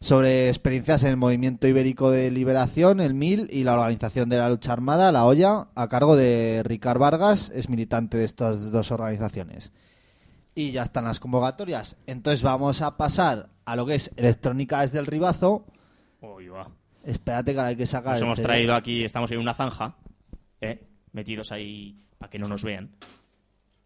sobre 0.00 0.48
experiencias 0.48 1.04
en 1.04 1.10
el 1.10 1.16
movimiento 1.18 1.68
ibérico 1.68 2.10
de 2.10 2.30
liberación, 2.30 3.00
el 3.00 3.12
MIL, 3.12 3.48
y 3.52 3.64
la 3.64 3.74
organización 3.74 4.30
de 4.30 4.38
la 4.38 4.48
lucha 4.48 4.72
armada, 4.72 5.12
la 5.12 5.26
olla, 5.26 5.68
a 5.74 5.88
cargo 5.88 6.16
de 6.16 6.62
Ricard 6.64 6.98
Vargas, 6.98 7.50
es 7.54 7.68
militante 7.68 8.16
de 8.16 8.24
estas 8.24 8.70
dos 8.70 8.90
organizaciones. 8.90 9.72
Y 10.54 10.72
ya 10.72 10.82
están 10.82 11.04
las 11.04 11.20
convocatorias. 11.20 11.96
Entonces 12.06 12.42
vamos 12.42 12.80
a 12.80 12.96
pasar 12.96 13.50
a 13.66 13.76
lo 13.76 13.84
que 13.84 13.96
es 13.96 14.10
electrónica 14.16 14.80
desde 14.80 14.98
el 14.98 15.06
ribazo. 15.06 15.66
va. 16.22 16.70
Espérate 17.04 17.52
que 17.52 17.60
hay 17.60 17.76
que 17.76 17.86
sacar. 17.86 18.14
Nos 18.14 18.22
hemos 18.22 18.36
CD. 18.36 18.46
traído 18.46 18.74
aquí, 18.74 19.04
estamos 19.04 19.30
en 19.30 19.38
una 19.38 19.54
zanja, 19.54 19.96
¿eh? 20.60 20.89
Metidos 21.12 21.52
ahí 21.52 21.96
para 22.18 22.30
que 22.30 22.38
no 22.38 22.48
nos 22.48 22.62
vean. 22.64 22.90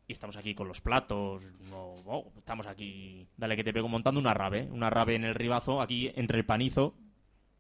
Y 0.06 0.12
estamos 0.12 0.37
aquí 0.37 0.54
con 0.54 0.68
los 0.68 0.80
platos. 0.80 1.42
no- 1.70 1.94
oh, 2.06 2.30
estamos 2.37 2.66
aquí, 2.66 3.26
dale 3.37 3.56
que 3.56 3.64
te 3.64 3.72
pego 3.72 3.88
montando 3.88 4.20
una 4.20 4.34
rave. 4.34 4.68
Una 4.70 4.90
rave 4.90 5.16
en 5.16 5.24
el 5.24 5.34
ribazo, 5.34 5.80
aquí 5.80 6.10
entre 6.14 6.38
el 6.38 6.44
panizo, 6.44 6.94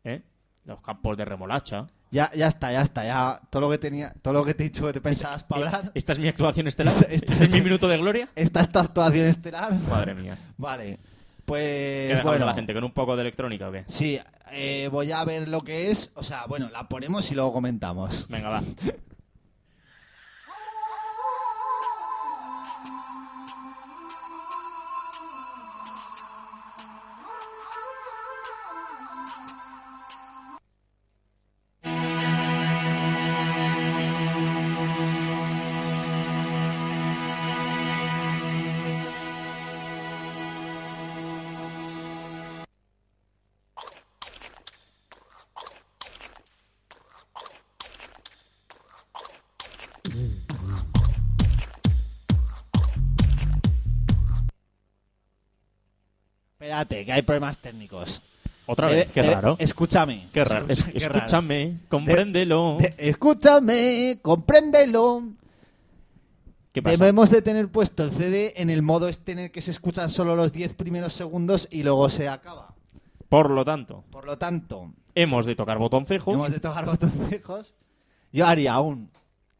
¿eh? 0.04 0.22
los 0.66 0.80
campos 0.80 1.16
de 1.16 1.24
remolacha. 1.24 1.86
Ya, 2.10 2.30
ya 2.34 2.46
está, 2.46 2.70
ya 2.72 2.82
está. 2.82 3.04
Ya 3.04 3.40
todo 3.50 3.62
lo 3.62 3.70
que 3.70 3.78
tenía, 3.78 4.14
todo 4.22 4.34
lo 4.34 4.44
que 4.44 4.54
te 4.54 4.62
he 4.62 4.68
dicho 4.68 4.86
que 4.86 4.92
te 4.92 5.00
pensabas 5.00 5.42
para 5.44 5.66
hablar. 5.66 5.92
¿Esta 5.94 6.12
es 6.12 6.18
mi 6.18 6.28
actuación 6.28 6.66
estelar? 6.68 6.92
Esta- 6.94 7.06
¿Este 7.12 7.32
esta- 7.32 7.44
es 7.44 7.50
mi 7.50 7.60
minuto 7.60 7.88
de 7.88 7.96
gloria? 7.98 8.28
Esta 8.36 8.60
es 8.60 8.70
tu 8.70 8.78
actuación 8.78 9.26
estelar. 9.26 9.72
Madre 9.90 10.14
mía. 10.14 10.38
Vale. 10.56 10.98
¿Qué 10.98 11.42
Pues 11.44 12.22
bueno. 12.22 12.44
a 12.44 12.48
la 12.48 12.54
gente 12.54 12.72
con 12.72 12.84
un 12.84 12.92
poco 12.92 13.16
de 13.16 13.22
electrónica 13.22 13.68
o 13.68 13.72
qué? 13.72 13.84
Sí, 13.88 14.18
eh, 14.52 14.88
voy 14.92 15.12
a 15.12 15.22
ver 15.24 15.48
lo 15.48 15.60
que 15.62 15.90
es. 15.90 16.10
O 16.14 16.22
sea, 16.22 16.46
bueno, 16.46 16.70
la 16.72 16.88
ponemos 16.88 17.30
y 17.30 17.34
luego 17.34 17.52
comentamos. 17.52 18.28
Venga, 18.28 18.48
va. 18.48 18.62
Espérate, 56.82 57.04
que 57.04 57.12
hay 57.12 57.22
problemas 57.22 57.58
técnicos. 57.58 58.20
Otra 58.66 58.88
Debe- 58.88 58.96
vez, 59.04 59.12
qué 59.12 59.22
debe- 59.22 59.34
raro. 59.34 59.56
Escúchame. 59.58 60.26
Qué 60.32 60.44
raro. 60.44 60.66
Escucha- 60.68 60.90
Es- 60.90 60.94
qué 61.02 61.08
raro. 61.08 61.18
escúchame, 61.18 61.78
compréndelo. 61.88 62.76
De- 62.78 62.94
escúchame, 62.98 64.18
compréndelo. 64.22 65.22
¿Qué 66.72 66.82
pasa? 66.82 66.96
Debemos 66.96 67.30
de 67.30 67.42
tener 67.42 67.68
puesto 67.68 68.02
el 68.04 68.10
CD 68.10 68.52
en 68.56 68.68
el 68.70 68.82
modo 68.82 69.08
este 69.08 69.32
en 69.32 69.38
el 69.38 69.50
que 69.52 69.60
se 69.60 69.70
escuchan 69.70 70.10
solo 70.10 70.34
los 70.34 70.52
10 70.52 70.74
primeros 70.74 71.12
segundos 71.12 71.68
y 71.70 71.82
luego 71.84 72.08
se 72.08 72.28
acaba. 72.28 72.74
Por 73.28 73.50
lo 73.50 73.64
tanto, 73.64 74.04
Por 74.10 74.24
lo 74.24 74.38
tanto, 74.38 74.92
hemos 75.14 75.46
de 75.46 75.54
tocar 75.54 75.78
botoncejos, 75.78 76.34
hemos 76.34 76.50
de 76.50 76.58
tocar 76.60 76.84
botoncejos. 76.86 77.74
Yo 78.32 78.46
haría 78.46 78.80
un 78.80 79.08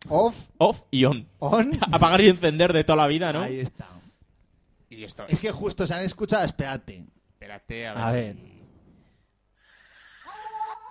off, 0.09 0.35
off 0.59 0.81
y 0.91 1.05
on. 1.05 1.27
on. 1.39 1.79
Apagar 1.93 2.21
y 2.21 2.29
encender 2.31 2.73
de 2.73 2.83
toda 2.85 2.97
la 2.97 3.07
vida, 3.07 3.33
¿no? 3.33 3.43
Ahí 3.43 3.61
está. 3.61 3.87
Y 4.95 5.05
esto. 5.05 5.25
Es 5.29 5.41
que 5.41 5.51
justo 5.51 5.87
se 5.87 5.95
han 5.95 6.03
escuchado, 6.03 6.45
espérate. 6.45 7.05
Espérate, 7.33 7.87
a 7.89 7.95
ver. 7.95 8.03
A 8.03 8.13
ver. 8.13 8.37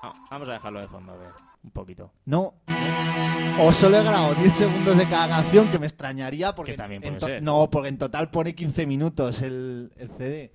Ah, 0.02 0.14
vamos 0.30 0.50
a 0.50 0.54
dejarlo 0.54 0.82
de 0.82 0.88
fondo, 0.88 1.14
a 1.14 1.18
ver. 1.18 1.30
Un 1.64 1.72
poquito. 1.72 2.12
No. 2.26 2.56
O 3.60 3.72
solo 3.72 3.98
he 3.98 4.04
grabado 4.04 4.36
10 4.36 4.54
segundos 4.54 4.98
de 4.98 5.08
cada 5.08 5.30
canción, 5.30 5.72
que 5.72 5.80
me 5.80 5.86
extrañaría 5.86 6.54
porque... 6.54 6.74
Que 6.74 6.78
también 6.78 7.02
en 7.04 7.10
puede 7.14 7.20
to- 7.20 7.26
ser. 7.28 7.42
No, 7.44 7.70
porque 7.70 7.88
en 7.90 7.98
total 7.98 8.30
pone 8.30 8.54
15 8.54 8.86
minutos 8.86 9.42
el, 9.42 9.92
el 9.96 10.10
CD. 10.18 10.52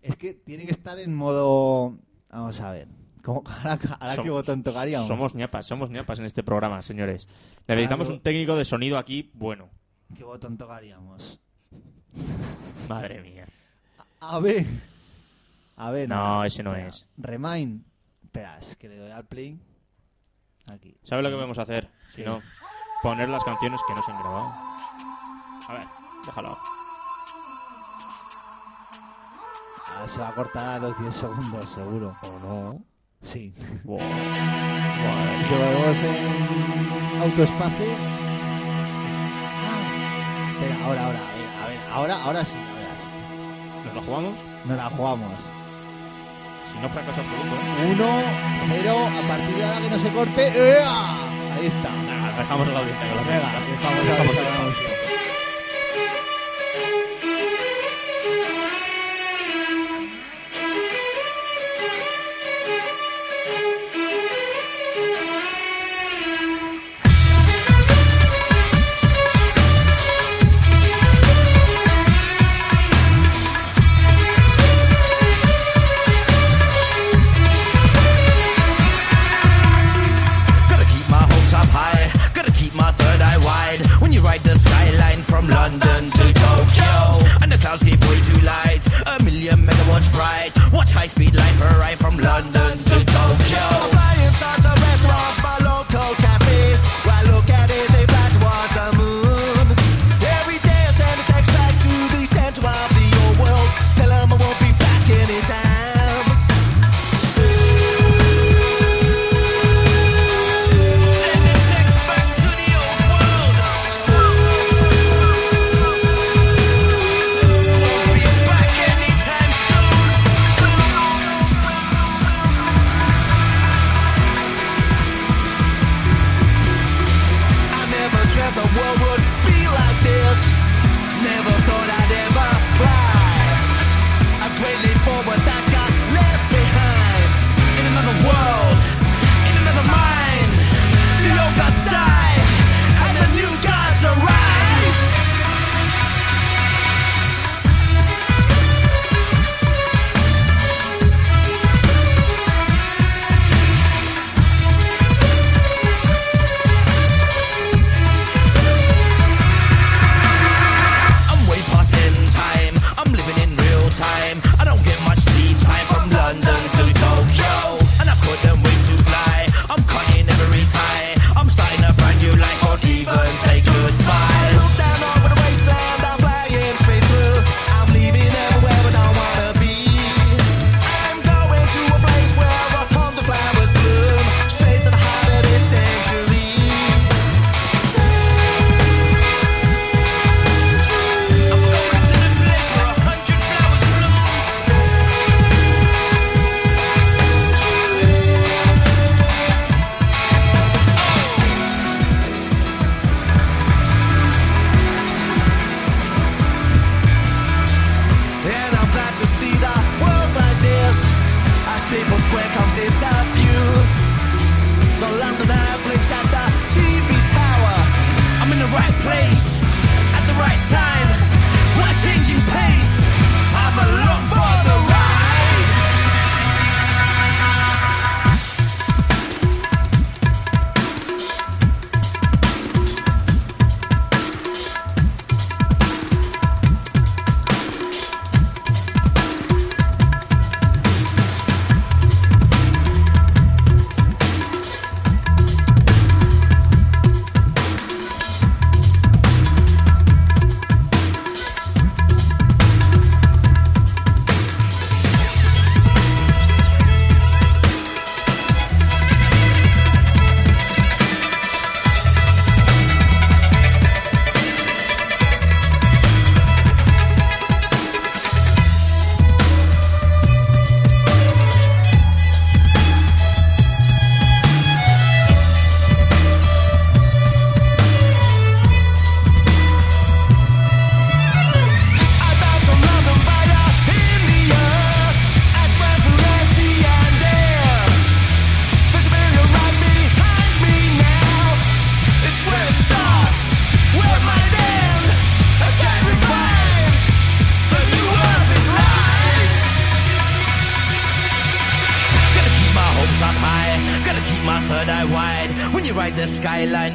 Es 0.00 0.16
que 0.16 0.34
tiene 0.34 0.64
que 0.64 0.72
estar 0.72 0.98
en 0.98 1.14
modo... 1.14 1.96
Vamos 2.30 2.60
a 2.60 2.72
ver. 2.72 2.88
¿Cómo, 3.22 3.44
ahora 3.46 3.78
ahora 4.00 4.16
Som- 4.16 4.22
qué 4.24 4.30
botón 4.30 4.62
tocaríamos? 4.64 5.06
Somos 5.06 5.34
ñapas, 5.36 5.66
somos 5.66 5.90
ñapas 5.90 6.18
en 6.18 6.24
este 6.24 6.42
programa, 6.42 6.82
señores. 6.82 7.28
Necesitamos 7.68 8.08
un 8.08 8.20
técnico 8.20 8.56
de 8.56 8.64
sonido 8.64 8.98
aquí 8.98 9.30
bueno. 9.34 9.68
¿Qué 10.16 10.24
botón 10.24 10.58
tocaríamos? 10.58 11.40
Madre 12.88 13.20
mía. 13.22 13.46
A 14.20 14.38
ver. 14.38 14.64
A 15.76 15.90
ver. 15.90 16.08
No, 16.08 16.44
ese 16.44 16.62
no 16.62 16.70
espera. 16.72 16.88
es. 16.88 17.06
Remind. 17.16 17.84
Espera, 18.22 18.58
es 18.58 18.76
que 18.76 18.88
le 18.88 18.96
doy 18.96 19.10
al 19.10 19.24
play. 19.24 19.58
Aquí. 20.66 20.96
¿Sabes 21.04 21.22
lo 21.24 21.30
que 21.30 21.36
podemos 21.36 21.58
hacer? 21.58 21.88
Si 22.14 22.22
no, 22.22 22.40
poner 23.02 23.28
las 23.28 23.42
canciones 23.44 23.80
que 23.86 23.94
no 23.94 24.02
se 24.02 24.10
han 24.12 24.20
grabado. 24.20 24.52
A 25.68 25.72
ver, 25.72 25.86
déjalo. 26.24 26.58
Ahora 29.92 30.08
se 30.08 30.20
va 30.20 30.28
a 30.28 30.34
cortar 30.34 30.66
a 30.68 30.78
los 30.78 30.98
10 30.98 31.14
segundos, 31.14 31.66
seguro. 31.70 32.16
¿O 32.22 32.38
no? 32.38 32.82
Sí. 33.20 33.52
Y 33.54 33.54
si 35.44 35.54
volvemos 35.54 36.02
en 36.02 37.22
autoespace. 37.22 37.96
Ah, 39.64 40.50
Espera, 40.54 40.84
ahora, 40.84 41.06
ahora, 41.06 41.18
a 41.18 41.28
a 41.28 41.31
ahora, 41.92 42.16
ahora 42.22 42.44
sí, 42.44 42.58
ahora 42.58 42.94
sí. 42.98 43.86
¿Nos 43.86 43.94
la 43.94 44.02
jugamos? 44.02 44.34
Nos 44.64 44.76
la 44.76 44.90
jugamos. 44.90 45.32
Si 46.72 46.78
no, 46.78 46.88
fracaso 46.88 47.20
absoluto, 47.20 47.54
¿eh? 47.54 47.92
1, 47.92 48.22
0, 48.82 49.06
a 49.06 49.28
partir 49.28 49.56
de 49.56 49.64
ahora 49.64 49.80
que 49.80 49.90
no 49.90 49.98
se 49.98 50.12
corte. 50.12 50.52
¡ea! 50.54 51.54
Ahí 51.54 51.66
está. 51.66 51.90
Venga, 51.90 52.38
dejamos 52.38 52.68
la 52.68 52.78
audiencia 52.78 53.08
con 53.08 53.16
la 53.16 53.22
Venga, 53.24 53.60
Dejamos 53.60 54.76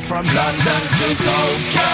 from 0.08 0.26
London 0.26 0.82
to 1.00 1.08
Tokyo. 1.16 1.92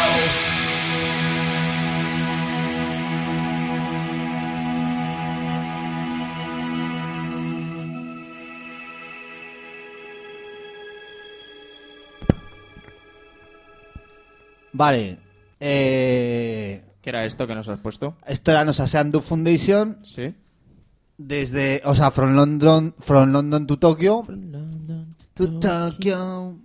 Vale. 14.73 15.17
Eh, 15.59 16.83
¿Qué 17.01 17.09
era 17.09 17.25
esto 17.25 17.47
que 17.47 17.55
nos 17.55 17.67
has 17.69 17.79
puesto? 17.79 18.15
esto 18.25 18.51
era 18.51 18.65
Nos 18.65 18.79
Aseandu 18.79 19.21
Foundation 19.21 19.99
Sí. 20.03 20.33
desde, 21.17 21.81
o 21.85 21.95
sea, 21.95 22.11
from 22.11 22.35
London, 22.35 22.93
from 22.99 23.31
London 23.31 23.67
to 23.67 23.77
Tokyo. 23.77 24.23
To 25.35 25.59
Tokyo. 25.59 26.57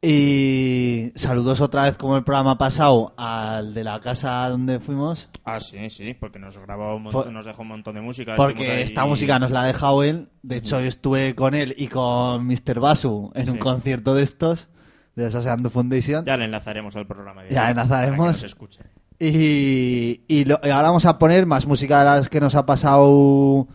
Y 0.00 1.10
saludos 1.16 1.60
otra 1.60 1.82
vez 1.82 1.96
como 1.96 2.16
el 2.16 2.22
programa 2.22 2.56
pasado 2.56 3.14
al 3.16 3.74
de 3.74 3.82
la 3.82 4.00
casa 4.00 4.48
donde 4.48 4.78
fuimos. 4.78 5.28
Ah, 5.44 5.58
sí, 5.58 5.90
sí, 5.90 6.14
porque 6.14 6.38
nos 6.38 6.56
grabó 6.56 6.94
un 6.96 7.04
Por- 7.04 7.14
montón, 7.14 7.34
nos 7.34 7.44
dejó 7.46 7.62
un 7.62 7.68
montón 7.68 7.94
de 7.96 8.00
música. 8.00 8.36
Porque 8.36 8.70
ahí- 8.70 8.82
esta 8.82 9.04
música 9.06 9.38
nos 9.40 9.50
la 9.50 9.62
ha 9.62 9.66
dejado 9.66 10.02
él. 10.04 10.28
De 10.42 10.56
hecho, 10.58 10.80
yo 10.80 10.86
estuve 10.86 11.34
con 11.34 11.54
él 11.54 11.74
y 11.76 11.88
con 11.88 12.46
Mr. 12.46 12.78
Basu 12.80 13.32
en 13.34 13.50
un 13.50 13.58
concierto 13.58 14.14
de 14.14 14.22
estos, 14.22 14.68
de 15.16 15.26
Aseandu 15.26 15.68
Foundation. 15.68 16.24
Ya 16.24 16.36
le 16.36 16.44
enlazaremos 16.44 16.94
al 16.94 17.06
programa. 17.06 17.42
Ya 17.50 17.64
hoy, 17.64 17.70
enlazaremos. 17.70 18.18
para 18.18 18.32
que 18.32 18.36
nos 18.36 18.44
escuche. 18.44 18.80
Y, 19.18 20.22
y 20.28 20.44
lo- 20.44 20.60
y 20.62 20.68
ahora 20.70 20.88
vamos 20.88 21.06
a 21.06 21.18
poner 21.18 21.44
más 21.44 21.66
música 21.66 21.98
de 21.98 22.04
las 22.04 22.28
que 22.28 22.38
nos 22.40 22.54
ha 22.54 22.64
pasado 22.64 23.66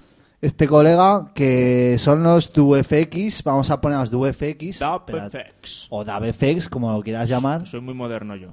este 0.43 0.67
colega, 0.67 1.31
que 1.33 1.97
son 1.97 2.21
los 2.21 2.51
DuFX. 2.51 3.43
Vamos 3.43 3.71
a 3.71 3.79
poner 3.79 3.97
los 3.99 4.11
DuFX. 4.11 4.79
DubFX. 4.79 5.87
O 5.89 6.03
DABFX, 6.03 6.67
como 6.67 6.91
lo 6.91 7.01
quieras 7.01 7.29
llamar. 7.29 7.65
Soy 7.65 7.79
muy 7.79 7.93
moderno 7.93 8.35
yo. 8.35 8.49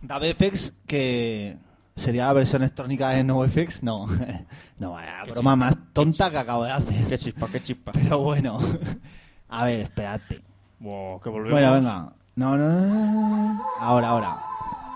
DABFX, 0.00 0.72
que 0.86 1.58
sería 1.94 2.24
la 2.24 2.32
versión 2.32 2.62
electrónica 2.62 3.10
de 3.10 3.22
NoFX. 3.22 3.82
No, 3.82 4.06
no, 4.78 4.92
vaya 4.92 5.20
Qué 5.24 5.32
broma 5.32 5.52
chispa, 5.52 5.56
más 5.56 5.78
tonta 5.92 6.30
que 6.30 6.38
acabo 6.38 6.64
de 6.64 6.72
hacer. 6.72 7.06
Qué 7.06 7.18
chispa, 7.18 7.48
qué 7.52 7.62
chispa. 7.62 7.92
Pero 7.92 8.20
bueno, 8.20 8.58
a 9.50 9.64
ver, 9.66 9.80
espérate. 9.80 10.40
Wow, 10.78 11.20
que 11.20 11.28
volvemos. 11.28 11.52
Bueno, 11.52 11.72
venga. 11.74 12.12
No, 12.36 12.56
no, 12.56 12.80
no. 12.80 13.62
Ahora, 13.78 14.08
ahora. 14.08 14.38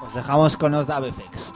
Os 0.06 0.14
dejamos 0.14 0.56
con 0.56 0.72
los 0.72 0.86
DABFX. 0.86 1.52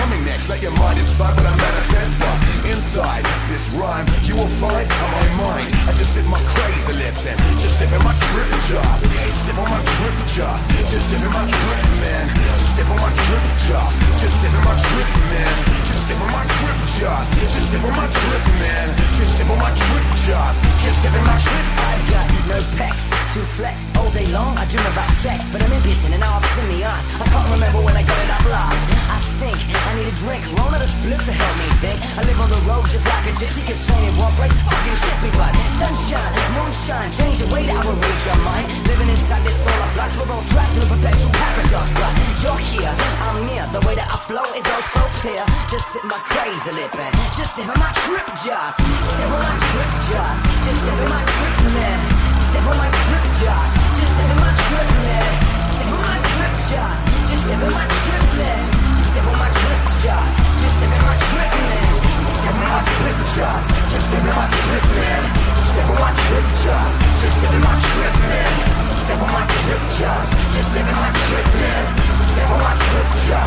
Coming 0.00 0.24
next. 0.24 0.48
Let 0.48 0.62
your 0.62 0.74
mind 0.76 0.98
decide 0.98 1.34
what 1.36 1.46
I 1.46 1.54
manifest. 1.56 2.18
But 2.18 2.36
inside 2.72 3.24
this 3.48 3.68
rhyme, 3.76 4.06
you 4.24 4.34
will 4.34 4.52
find 4.60 4.86
on 4.90 5.10
my 5.12 5.28
mind. 5.38 5.68
I 5.88 5.92
just 5.92 6.14
sit 6.14 6.26
my 6.26 6.42
crazy 6.54 6.92
lips 6.92 7.26
and 7.26 7.38
just 7.58 7.76
step 7.76 7.92
in 7.92 8.02
my 8.02 8.14
trip 8.30 8.48
just. 8.68 9.04
Step 9.44 9.58
on 9.58 9.68
my 9.70 9.82
trip 9.96 10.16
just. 10.36 10.70
Just 10.90 11.08
step 11.08 11.22
in 11.22 11.32
my 11.32 11.44
trip, 11.46 11.82
man. 12.02 12.24
Just 12.58 12.74
step 12.74 12.88
on 12.90 12.98
my 12.98 13.12
trip 13.12 13.44
just. 13.66 13.96
Just 14.20 14.34
step 14.40 14.54
in 14.54 14.62
my 14.64 14.76
trip, 14.76 15.08
man. 15.32 15.54
Just 15.88 16.02
step 16.06 16.20
on 16.20 16.30
my 16.32 16.44
trip 16.44 16.78
just. 16.98 17.30
Just 17.52 17.66
step 17.70 17.84
on 17.84 17.94
my 17.94 18.08
trip, 18.08 18.42
man. 18.60 18.86
Just 19.18 19.32
step 19.36 19.48
on 19.50 19.58
my 19.58 19.72
trip 19.72 20.04
just. 20.26 20.58
Just 20.82 20.96
step 21.00 21.14
in 21.14 21.24
my 21.24 21.38
trip. 21.38 21.64
I've 21.88 22.04
got 22.10 22.26
no 22.50 22.58
pecs 22.78 23.06
to 23.34 23.40
flex 23.56 23.94
all 23.96 24.10
day 24.10 24.26
long. 24.26 24.56
I 24.58 24.64
dream 24.66 24.86
about 24.86 25.10
sex, 25.10 25.48
but 25.50 25.62
I'm 25.62 25.72
impotent 25.72 26.14
and 26.14 26.22
I've 26.22 26.44
seen 26.54 26.68
me 26.68 26.82
ass. 26.82 27.04
I 27.20 27.24
can't 27.24 27.50
remember 27.50 27.80
when 27.82 27.96
I 27.96 28.02
got 28.02 28.18
it 28.24 28.30
up 28.30 28.44
last. 28.46 28.84
I 29.10 29.18
stink, 29.20 29.58
I 29.84 29.94
need 29.96 30.08
a 30.08 30.16
drink. 30.16 30.42
Roll 30.56 30.72
out 30.72 30.80
a 30.80 30.88
split 30.88 31.20
to 31.20 31.32
help 31.32 31.54
me 31.60 31.68
think. 31.84 31.98
I 32.16 32.22
live 32.24 32.40
on 32.40 32.50
the 32.50 32.62
road 32.64 32.88
just 32.88 33.06
like 33.06 33.26
a 33.28 33.32
gypsy, 33.36 33.62
cause 33.68 33.84
in 33.90 34.16
one 34.16 34.32
place 34.34 34.52
fucking 34.64 34.96
shits 34.96 35.20
me 35.22 35.30
blood. 35.36 35.52
Sunshine, 35.76 36.32
moonshine, 36.56 37.10
change 37.12 37.38
the 37.44 37.48
way 37.52 37.68
that 37.68 37.76
I 37.76 37.84
will 37.84 37.98
read 37.98 38.20
your 38.24 38.40
mind. 38.48 38.66
Living 38.88 39.10
inside 39.12 39.42
this 39.44 39.56
soul 39.60 39.80
of 39.84 39.90
flux, 39.92 40.10
we're 40.16 40.30
all 40.32 40.44
trapped 40.48 40.74
in 40.76 40.82
a 40.82 40.88
perpetual 40.88 41.32
paradox. 41.36 41.86
But 41.92 42.12
you're 42.42 42.62
here, 42.72 42.94
I'm 43.28 43.44
near. 43.46 43.64
The 43.74 43.82
way 43.84 43.94
that 43.94 44.08
I 44.08 44.18
flow 44.24 44.46
is 44.56 44.64
all 44.64 44.84
so 44.94 45.02
clear. 45.20 45.42
Just 45.68 45.86
sit 45.92 46.04
my 46.04 46.20
crazy 46.32 46.72
lip 46.72 46.94
and 46.96 47.12
just 47.36 47.54
step 47.54 47.68
on 47.68 47.78
my 47.78 47.92
trip, 48.08 48.26
just 48.40 48.76
step 48.80 49.30
on 49.36 49.40
my 49.44 49.56
trip, 49.68 49.90
just 50.08 50.40
just 50.64 50.80
step 50.80 50.98
on 51.02 51.08
my 51.12 51.22
trip, 51.28 51.56
man. 51.76 51.98
Step 52.40 52.66
on 52.66 52.76
my 52.80 52.88
trip, 52.88 53.26
just 53.42 53.74
just 54.00 54.12
step 54.16 54.28
in 54.32 54.38
my 54.40 54.52
trip, 54.64 54.88
man. 55.06 55.32
Step 55.70 55.90
on 55.92 56.02
my 56.08 56.18
trip, 56.24 56.54
just 56.72 57.02
just 57.28 57.42
step 57.46 57.60
on 57.62 57.72
my 57.72 57.84
trip, 57.84 58.24
man. 58.40 58.83
Step 59.14 59.26
on 59.30 59.38
my 59.38 59.46
trip, 59.46 59.82
just 60.02 60.36
just 60.58 60.74
step 60.74 60.90
in 60.90 61.02
my 61.06 61.14
trip, 61.14 61.50
man. 61.54 61.86
Step 62.34 62.54
on 62.58 62.66
my 62.66 62.82
trip, 62.82 63.18
just 63.30 63.68
just 63.94 64.06
step 64.10 64.26
in 64.26 64.34
my 64.34 64.46
trip, 64.50 64.84
man. 64.90 65.22
Step 65.54 65.86
on 65.86 65.98
my 66.02 66.10
trip, 66.18 66.46
just 66.50 66.98
just 67.22 67.36
step 67.38 67.54
in 67.54 67.62
my 67.62 67.78
trip, 67.78 68.14
man. 68.26 68.54
Step 68.90 69.22
on 69.22 69.30
my 69.30 69.46
trip, 69.54 69.82
just 69.86 70.32
just 70.50 70.68
step 70.74 70.88
in 70.90 70.96
my 70.98 71.10
trip, 71.30 71.46
man. 71.46 71.84
Step 72.26 72.50
on 72.50 72.58
my 72.58 72.74
trip, 72.74 73.08
just 73.22 73.43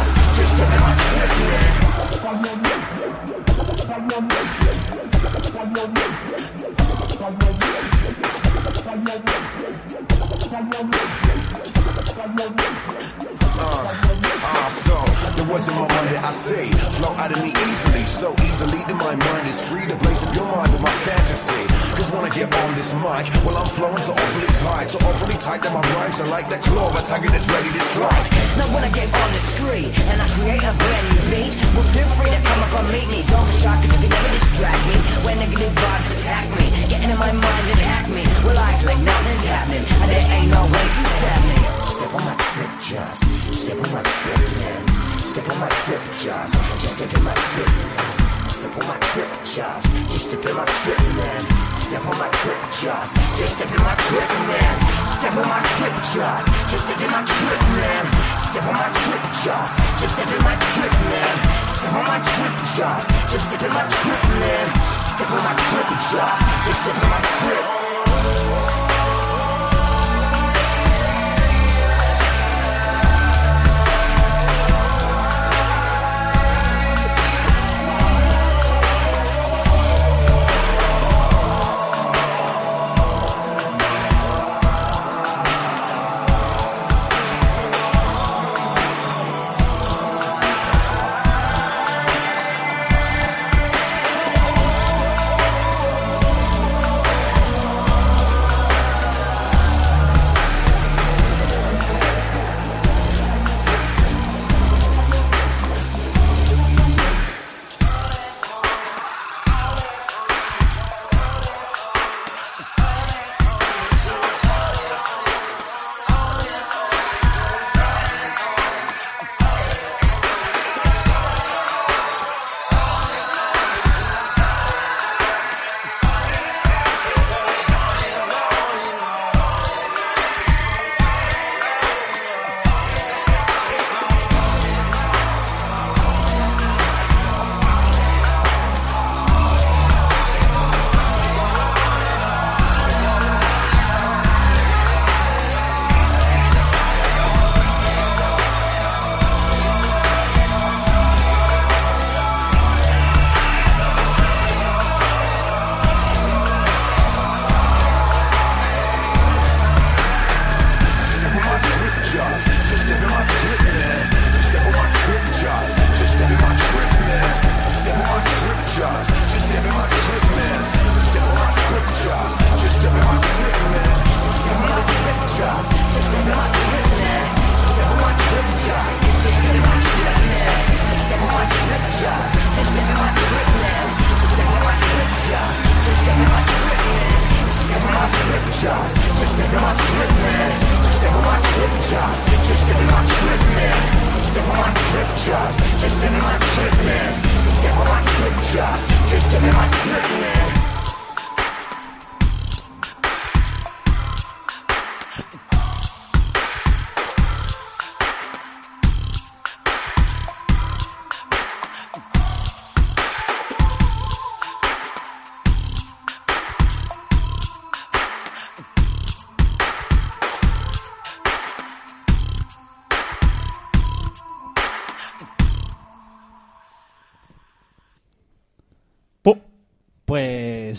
tight 25.58 25.64
that 25.64 25.74
my 25.74 25.82
rhymes 25.96 26.20
are 26.20 26.28
like 26.28 26.48
that 26.50 26.62
claw 26.64 26.94
tiger 27.02 27.30
that's 27.30 27.48
ready 27.50 27.72
to 27.72 27.80
strike. 27.80 28.28
Now 28.58 28.68
when 28.74 28.84
I 28.84 28.92
get 28.92 29.10
on 29.14 29.30
the 29.34 29.40
street 29.40 29.90
and 30.10 30.22
I 30.22 30.28
create 30.38 30.62
a 30.62 30.74
brand 30.74 31.06
new 31.10 31.22
beat, 31.32 31.54
well 31.74 31.88
feel 31.94 32.10
free 32.18 32.30
to 32.30 32.42
come 32.42 32.62
up 32.64 32.74
and 32.80 32.88
meet 32.94 33.08
me. 33.10 33.24
Don't 33.26 33.46
be 33.46 33.54
shy 33.54 33.74
cause 33.74 33.92
you 33.94 34.00
can 34.06 34.10
never 34.10 34.32
distract 34.34 34.84
me. 34.88 34.96
When 35.26 35.36
negative 35.40 35.74
vibes 35.74 36.10
attack 36.14 36.46
me, 36.58 36.66
get 36.90 37.02
into 37.04 37.18
my 37.18 37.32
mind 37.32 37.66
and 37.74 37.82
hack 37.82 38.06
me. 38.10 38.24
Well 38.46 38.58
I 38.58 38.78
act 38.78 38.86
like 38.86 39.02
nothing's 39.02 39.46
happening 39.46 39.86
and 39.86 40.08
there 40.12 40.26
ain't 40.30 40.52
no 40.52 40.64
way 40.66 40.86
to 40.86 41.02
stop 41.18 41.42
me. 41.50 41.58
Step 41.82 42.12
on 42.14 42.24
my 42.26 42.36
trip, 42.38 42.72
just 42.82 43.22
step 43.54 43.78
on 43.82 43.90
my 43.92 44.04
trip, 44.04 44.42
man. 44.62 44.82
Step 45.20 45.50
on 45.50 45.58
my 45.60 45.70
trip, 45.82 46.02
just 46.22 46.54
just 46.82 46.98
step 46.98 47.12
in 47.14 47.24
my 47.24 47.34
trip, 47.34 47.68
man. 47.68 48.27
Step 48.58 48.76
on 48.76 48.88
my 48.88 48.98
trip, 49.14 49.30
just 49.46 49.86
just 50.10 50.26
step 50.34 50.44
in 50.50 50.56
my 50.58 50.66
trip, 50.66 50.98
man. 51.14 51.42
Step 51.78 52.04
on 52.10 52.18
my 52.18 52.28
trip, 52.42 52.58
just 52.82 53.14
just 53.38 53.54
step 53.54 53.70
in 53.70 53.82
my 53.86 53.94
trip, 54.10 54.30
man. 54.50 54.76
Step 55.06 55.38
on 55.38 55.46
my 55.46 55.62
trip, 55.78 55.94
just 56.10 56.50
just 56.66 56.90
step 56.90 57.00
in 57.00 57.12
my 57.14 57.22
trip, 57.22 57.62
man. 57.78 58.06
Step 58.42 58.66
on 58.66 58.74
my 58.74 58.90
trip, 58.98 59.22
just 59.46 59.78
just 60.02 60.14
step 60.18 60.32
in 60.34 60.42
my 60.42 60.58
trip, 60.74 60.94
man. 61.06 61.38
Step 61.70 61.94
on 61.94 62.06
my 62.10 62.18
trip, 62.18 62.54
just 62.74 63.10
just 63.30 63.46
step 63.46 63.62
in 63.62 63.72
my 63.78 63.86
trip, 63.94 64.24
man. 64.42 64.68
Step 65.06 65.30
on 65.30 65.42
my 65.46 65.54
trip, 65.54 65.88
just 66.10 66.42
just 66.66 66.82
step 66.82 66.98
in 66.98 67.10
my 67.14 67.22
trip. 67.38 68.77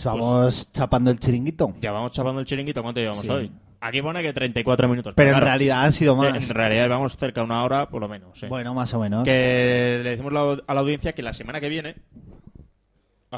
Pues 0.03 0.21
vamos 0.21 0.73
chapando 0.73 1.11
el 1.11 1.19
chiringuito. 1.19 1.75
Ya 1.81 1.93
vamos 1.93 2.13
chapando 2.13 2.41
el 2.41 2.47
chiringuito. 2.47 2.83
¿Cuánto 2.83 3.01
llevamos 3.01 3.25
Sí. 3.25 3.31
hoy? 3.31 3.51
Aquí 3.81 4.03
pone 4.03 4.23
que 4.23 4.33
34 4.33 4.89
minutos. 4.89 5.13
Pero 5.17 5.29
en 5.31 5.35
claro, 5.35 5.47
realidad 5.47 5.85
han 5.85 5.93
sido 5.93 6.15
eh, 6.15 6.33
más. 6.33 6.51
En 6.51 6.55
realidad 6.57 6.89
vamos 6.89 7.17
cerca 7.17 7.41
de 7.41 7.45
una 7.45 7.63
hora, 7.63 7.89
por 7.89 8.01
lo 8.01 8.09
menos. 8.09 8.39
sí. 8.39 8.47
Bueno, 8.47 8.75
más 8.75 8.93
o 8.95 8.99
menos. 9.01 9.25
Que 9.25 10.01
le 10.03 10.11
decimos 10.11 10.33
a 10.67 10.75
la 10.75 10.81
audiencia 10.81 11.13
que 11.13 11.23
la 11.23 11.33
semana 11.33 11.61
que 11.61 11.69
viene. 11.69 11.95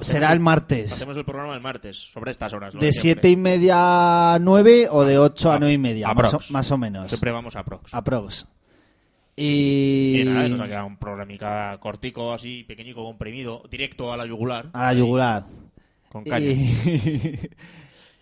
Será 0.00 0.32
el 0.32 0.38
martes. 0.40 0.92
Hacemos 0.92 1.16
el 1.16 1.24
programa 1.24 1.52
el 1.54 1.60
martes, 1.60 1.96
sobre 1.96 2.30
estas 2.30 2.52
horas. 2.52 2.72
¿De 2.74 2.92
siete 2.92 3.28
y 3.28 3.36
media 3.36 4.34
a 4.34 4.38
9 4.40 4.86
o 4.88 5.04
de 5.04 5.18
8 5.18 5.50
a 5.50 5.54
A- 5.56 5.58
9 5.58 5.74
y 5.74 5.78
media? 5.78 6.14
Más 6.14 6.32
o, 6.32 6.38
más 6.50 6.70
o 6.70 6.78
menos. 6.78 7.08
Siempre 7.10 7.32
vamos 7.32 7.56
a 7.56 7.64
Prox. 7.64 7.92
Aprox. 7.92 8.46
Y... 9.34 10.20
Y 10.20 10.24
nada, 10.26 10.48
nos 10.48 10.60
ha 10.60 10.66
quedado 10.68 10.86
un 10.86 10.96
programica 10.96 11.76
cortico, 11.80 12.32
así, 12.32 12.62
pequeñico, 12.64 13.02
comprimido, 13.04 13.62
directo 13.70 14.12
a 14.12 14.16
la 14.16 14.26
yugular. 14.26 14.68
A 14.72 14.84
la 14.84 14.94
yugular. 14.94 15.44
Con 16.10 16.24
caña. 16.24 16.44
Y... 16.46 17.48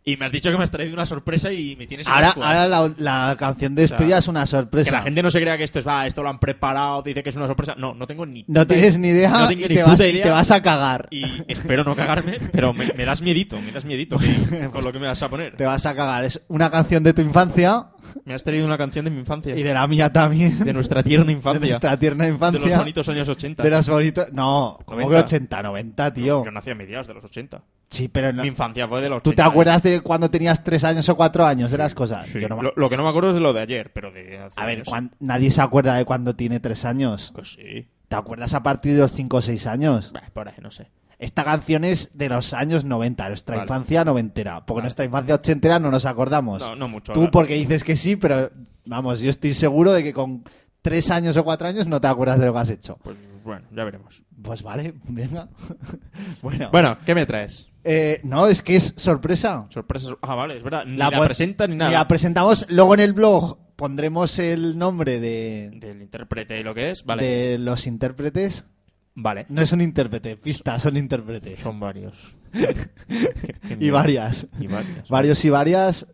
Y 0.05 0.17
me 0.17 0.25
has 0.25 0.33
dicho 0.33 0.51
que 0.51 0.57
me 0.57 0.63
has 0.63 0.71
traído 0.71 0.95
una 0.95 1.05
sorpresa 1.05 1.53
y 1.53 1.77
me 1.77 1.87
tienes 1.87 2.07
en 2.07 2.13
ahora 2.15 2.29
ascuas. 2.29 2.47
ahora 2.49 2.67
la, 2.67 2.95
la 3.29 3.37
canción 3.39 3.75
de 3.75 3.83
despedida 3.83 4.09
sea, 4.13 4.19
es 4.21 4.29
una 4.29 4.47
sorpresa. 4.47 4.89
Que 4.91 4.97
la 4.97 5.03
gente 5.03 5.23
no 5.23 5.31
se 5.31 5.39
crea 5.39 5.59
que 5.59 5.65
esto 5.65 5.81
es, 5.81 5.87
va, 5.87 6.07
esto 6.07 6.23
lo 6.23 6.31
han 6.31 6.39
preparado, 6.39 7.03
dice 7.03 7.23
que 7.23 7.29
es 7.29 7.37
una 7.37 7.47
sorpresa. 7.47 7.75
No, 7.77 7.93
no 7.93 8.07
tengo 8.07 8.25
ni 8.25 8.43
No 8.49 8.67
tienes 8.67 8.99
ni 8.99 9.09
idea, 9.09 9.29
no 9.29 9.49
tengo 9.49 9.67
y, 9.67 9.69
ni 9.69 9.75
te 9.75 9.83
vas, 9.83 10.01
y 10.01 10.05
idea. 10.05 10.23
te 10.23 10.31
vas 10.31 10.51
a 10.51 10.63
cagar. 10.63 11.09
Y 11.11 11.25
espero 11.49 11.85
no 11.85 11.95
cagarme, 11.95 12.39
pero 12.53 12.73
me, 12.73 12.91
me 12.97 13.05
das 13.05 13.21
miedito, 13.21 13.61
me 13.61 13.71
das 13.71 13.85
miedito 13.85 14.17
que- 14.17 14.69
con 14.73 14.83
lo 14.83 14.93
que 14.93 14.99
me 14.99 15.09
vas 15.09 15.23
a 15.23 15.29
poner. 15.29 15.57
Te 15.57 15.67
vas 15.67 15.85
a 15.85 15.95
cagar. 15.95 16.25
Es 16.25 16.41
una 16.49 16.71
canción 16.71 17.03
de 17.05 17.13
tu 17.13 17.21
infancia 17.21 17.89
Me 18.25 18.33
has 18.33 18.43
traído 18.43 18.65
una 18.65 18.79
canción 18.79 19.05
de 19.05 19.11
mi 19.11 19.19
infancia. 19.19 19.55
y 19.59 19.63
de 19.63 19.75
la 19.75 19.87
mía 19.87 20.11
también. 20.11 20.59
de 20.65 20.73
nuestra 20.73 21.03
tierna 21.03 21.27
De 21.27 21.33
infancia. 21.33 21.61
nuestra 21.69 21.99
tierna 21.99 22.27
infancia. 22.27 22.59
De 22.63 22.67
los 22.71 22.79
bonitos 22.79 23.07
años 23.11 23.29
80. 23.29 23.63
De 23.63 23.69
los 23.69 23.87
bonitos. 23.87 24.33
No, 24.33 24.79
como 24.87 25.01
que 25.01 25.05
90. 25.05 25.21
80, 25.27 25.63
90, 25.65 26.15
tío. 26.15 26.45
Yo 26.47 26.51
nací 26.51 26.71
a 26.71 26.75
mediados 26.75 27.07
de 27.09 27.13
los 27.13 27.25
80. 27.25 27.63
Sí, 27.91 28.09
pero 28.09 28.33
no- 28.33 28.43
Mi 28.43 28.49
infancia 28.49 28.87
fue 28.87 29.01
de 29.01 29.09
los 29.09 29.19
80. 29.19 29.31
¿Tú 29.31 29.35
te 29.35 29.43
acuerdas 29.43 29.83
de 29.83 30.01
cuando 30.01 30.31
tenías 30.31 30.63
3 30.63 30.85
años 30.85 31.09
o 31.09 31.17
4 31.17 31.47
años 31.47 31.71
de 31.71 31.79
las 31.79 31.95
cosas? 31.95 32.27
Sí. 32.27 32.39
Yo 32.41 32.49
no 32.49 32.57
me- 32.57 32.63
lo, 32.65 32.73
lo 32.77 32.91
que 32.91 32.97
no 32.97 33.03
me 33.05 33.09
acuerdo 33.09 33.31
es 33.31 33.35
de 33.37 33.41
lo 33.41 33.53
de 33.55 33.61
ayer, 33.61 33.93
pero 33.93 34.11
de 34.13 34.39
hace 34.39 34.53
A 34.61 34.67
ver, 34.67 34.85
cuan- 34.85 35.13
nadie 35.21 35.51
se 35.51 35.63
acuerda 35.63 35.95
de 35.95 36.05
cuando 36.05 36.37
tiene 36.37 36.61
3 36.61 36.85
años. 36.85 37.33
Pues 37.35 37.53
sí. 37.53 37.89
¿Te 38.09 38.17
acuerdas 38.17 38.53
a 38.55 38.63
partir 38.63 38.95
de 38.95 39.01
los 39.01 39.13
5 39.13 39.39
o 39.39 39.41
6 39.43 39.67
años? 39.67 40.13
Bah, 40.13 40.23
por 40.33 40.49
ahí, 40.49 40.55
no 40.63 40.71
sé. 40.71 40.91
Esta 41.19 41.43
canción 41.45 41.85
es 41.85 42.17
de 42.17 42.29
los 42.29 42.55
años 42.55 42.85
90, 42.85 43.27
nuestra 43.29 43.57
Vale. 43.57 43.65
infancia 43.67 44.05
noventera. 44.05 44.61
Porque 44.67 44.75
Vale. 44.81 44.83
nuestra 44.85 45.05
infancia 45.05 45.35
ochentera 45.35 45.79
no 45.79 45.91
nos 45.91 46.05
acordamos. 46.07 46.61
No, 46.61 46.77
no 46.77 46.89
mucho. 46.89 47.13
Tú 47.13 47.31
porque 47.31 47.55
dices 47.55 47.83
que 47.85 47.97
sí, 47.97 48.17
pero 48.17 48.51
vamos, 48.85 49.21
yo 49.21 49.31
estoy 49.31 49.53
seguro 49.55 49.93
de 49.93 50.05
que 50.05 50.13
con 50.13 50.45
3 50.83 51.11
años 51.11 51.37
o 51.37 51.45
4 51.45 51.67
años 51.69 51.87
no 51.89 52.01
te 52.01 52.07
acuerdas 52.07 52.39
de 52.39 52.47
lo 52.47 52.53
que 52.53 52.59
has 52.61 52.71
hecho. 52.71 52.99
Pues 53.03 53.17
bueno, 53.45 53.67
ya 53.75 53.83
veremos. 53.85 54.23
Pues 54.43 54.63
vale, 54.63 54.95
venga. 55.09 55.49
bueno, 56.43 56.69
Bueno, 56.71 56.99
¿qué 57.05 57.15
me 57.15 57.27
traes? 57.27 57.69
Eh, 57.91 58.21
no, 58.23 58.47
es 58.47 58.61
que 58.61 58.77
es 58.77 58.93
sorpresa. 58.97 59.67
Sorpresas. 59.71 60.15
Ah, 60.21 60.35
vale, 60.35 60.59
es 60.59 60.63
verdad. 60.63 60.85
Ni 60.85 60.99
La 60.99 61.09
la, 61.09 61.25
presenta 61.25 61.67
ni 61.67 61.77
nada. 61.77 61.91
La 61.91 62.07
presentamos 62.07 62.71
luego 62.71 62.93
en 62.93 63.01
el 63.01 63.15
blog. 63.15 63.59
Pondremos 63.77 64.39
el 64.39 64.77
nombre 64.77 65.21
de, 65.21 65.71
Del 65.73 66.03
intérprete 66.03 66.61
y 66.61 66.63
lo 66.63 66.75
que 66.75 66.91
es. 66.91 67.05
Vale. 67.05 67.25
de 67.25 67.59
los 67.59 67.87
intérpretes. 67.87 68.67
Vale. 69.15 69.47
No 69.49 69.63
es 69.63 69.73
un 69.73 69.81
intérprete, 69.81 70.37
pista, 70.37 70.79
son 70.79 70.99
intérpretes. 70.99 71.61
Son 71.61 71.81
varios. 71.81 72.37
Y 73.81 73.91
varias. 73.91 74.47
Y 74.61 74.67
varias. 74.67 75.09
Varios 75.09 75.45
y 75.45 75.51
varias. 75.51 76.07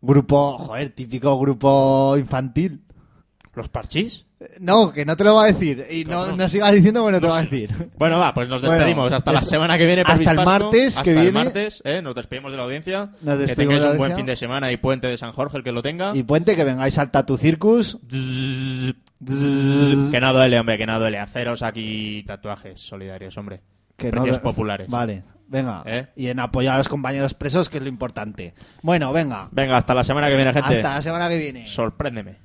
Grupo, 0.00 0.58
joder, 0.58 0.90
típico 0.90 1.38
grupo 1.38 2.16
infantil. 2.18 2.82
¿Los 3.60 3.68
parchís? 3.68 4.24
Eh, 4.40 4.56
No, 4.58 4.90
que 4.90 5.04
no 5.04 5.14
te 5.16 5.24
lo 5.24 5.34
va 5.34 5.44
a 5.44 5.52
decir. 5.52 5.84
Y 5.90 6.06
no, 6.06 6.48
sigas 6.48 6.72
diciendo 6.72 7.04
que 7.04 7.12
no 7.12 7.20
te 7.20 7.26
va 7.26 7.38
a 7.38 7.42
decir. 7.42 7.90
Bueno, 7.98 8.18
va, 8.18 8.32
pues 8.32 8.48
nos 8.48 8.62
Bueno, 8.62 8.76
despedimos. 8.76 9.12
hasta 9.12 9.32
la 9.32 9.42
semana 9.54 9.76
que 9.76 9.84
viene. 9.84 10.02
hasta 10.06 10.30
el 10.30 10.36
martes 10.38 10.86
Hasta 10.96 11.02
que 11.02 11.10
el 11.10 11.16
viene. 11.16 11.32
martes, 11.32 11.82
¿eh? 11.84 12.00
Nos 12.00 12.14
despedimos 12.14 12.52
de 12.52 12.56
la 12.58 12.64
audiencia. 12.64 13.10
Nos 13.20 13.38
que 13.38 13.54
tengáis 13.54 13.84
un 13.84 13.98
buen 13.98 14.16
fin 14.16 14.24
de 14.24 14.36
semana 14.36 14.72
y 14.72 14.78
puente 14.78 15.08
de 15.08 15.18
San 15.18 15.32
Jorge, 15.32 15.58
el 15.58 15.62
que 15.64 15.72
lo 15.72 15.82
tenga. 15.82 16.16
Y 16.16 16.22
puente, 16.22 16.56
que 16.56 16.64
vengáis 16.64 16.96
al 16.96 17.10
Tatu 17.10 17.36
Circus. 17.36 17.98
Que 18.08 18.94
no 20.20 20.32
duele, 20.32 20.58
hombre, 20.58 20.78
que 20.78 20.86
no 20.86 20.98
duele. 20.98 21.18
Haceros 21.18 21.62
aquí 21.62 22.24
tatuajes 22.26 22.80
solidarios, 22.80 23.36
hombre. 23.36 23.60
Que 23.96 24.10
Precios 24.10 24.38
no- 24.38 24.42
populares. 24.42 24.88
Vale, 24.88 25.22
venga. 25.48 25.82
¿Eh? 25.84 26.06
Y 26.16 26.28
en 26.28 26.40
apoyar 26.40 26.76
a 26.76 26.78
los 26.78 26.88
compañeros 26.88 27.34
presos, 27.34 27.68
que 27.68 27.76
es 27.76 27.82
lo 27.82 27.90
importante. 27.90 28.54
Bueno, 28.82 29.12
venga. 29.12 29.48
Venga, 29.52 29.76
hasta 29.76 29.94
la 29.94 30.02
semana 30.04 30.28
que 30.28 30.36
viene, 30.36 30.54
gente. 30.54 30.76
Hasta 30.76 30.94
la 30.94 31.02
semana 31.02 31.28
que 31.28 31.36
viene. 31.36 31.68
Sorpréndeme. 31.68 32.38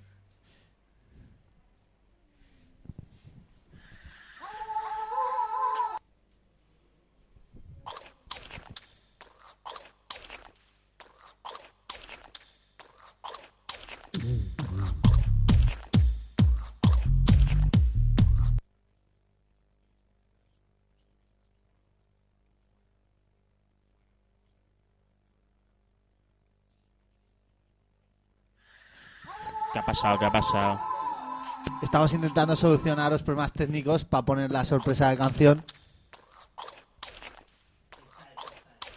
Pasado? 29.95 30.19
¿Qué 30.19 30.25
ha 30.25 30.31
pasado? 30.31 30.79
Estamos 31.81 32.13
intentando 32.13 32.55
solucionar 32.55 33.11
los 33.11 33.23
problemas 33.23 33.53
técnicos 33.53 34.03
para 34.03 34.25
poner 34.25 34.51
la 34.51 34.65
sorpresa 34.65 35.09
de 35.09 35.17
canción. 35.17 35.63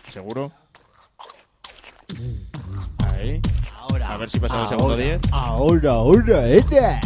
¿Seguro? 0.08 0.52
Ahí. 2.98 3.40
Ahora. 3.76 4.12
A 4.12 4.16
ver 4.16 4.30
si 4.30 4.40
pasa 4.40 4.62
el 4.62 4.68
segundo 4.68 4.96
10. 4.96 5.20
Ahora, 5.30 5.92
ahora, 5.92 6.36
ahora. 6.36 7.00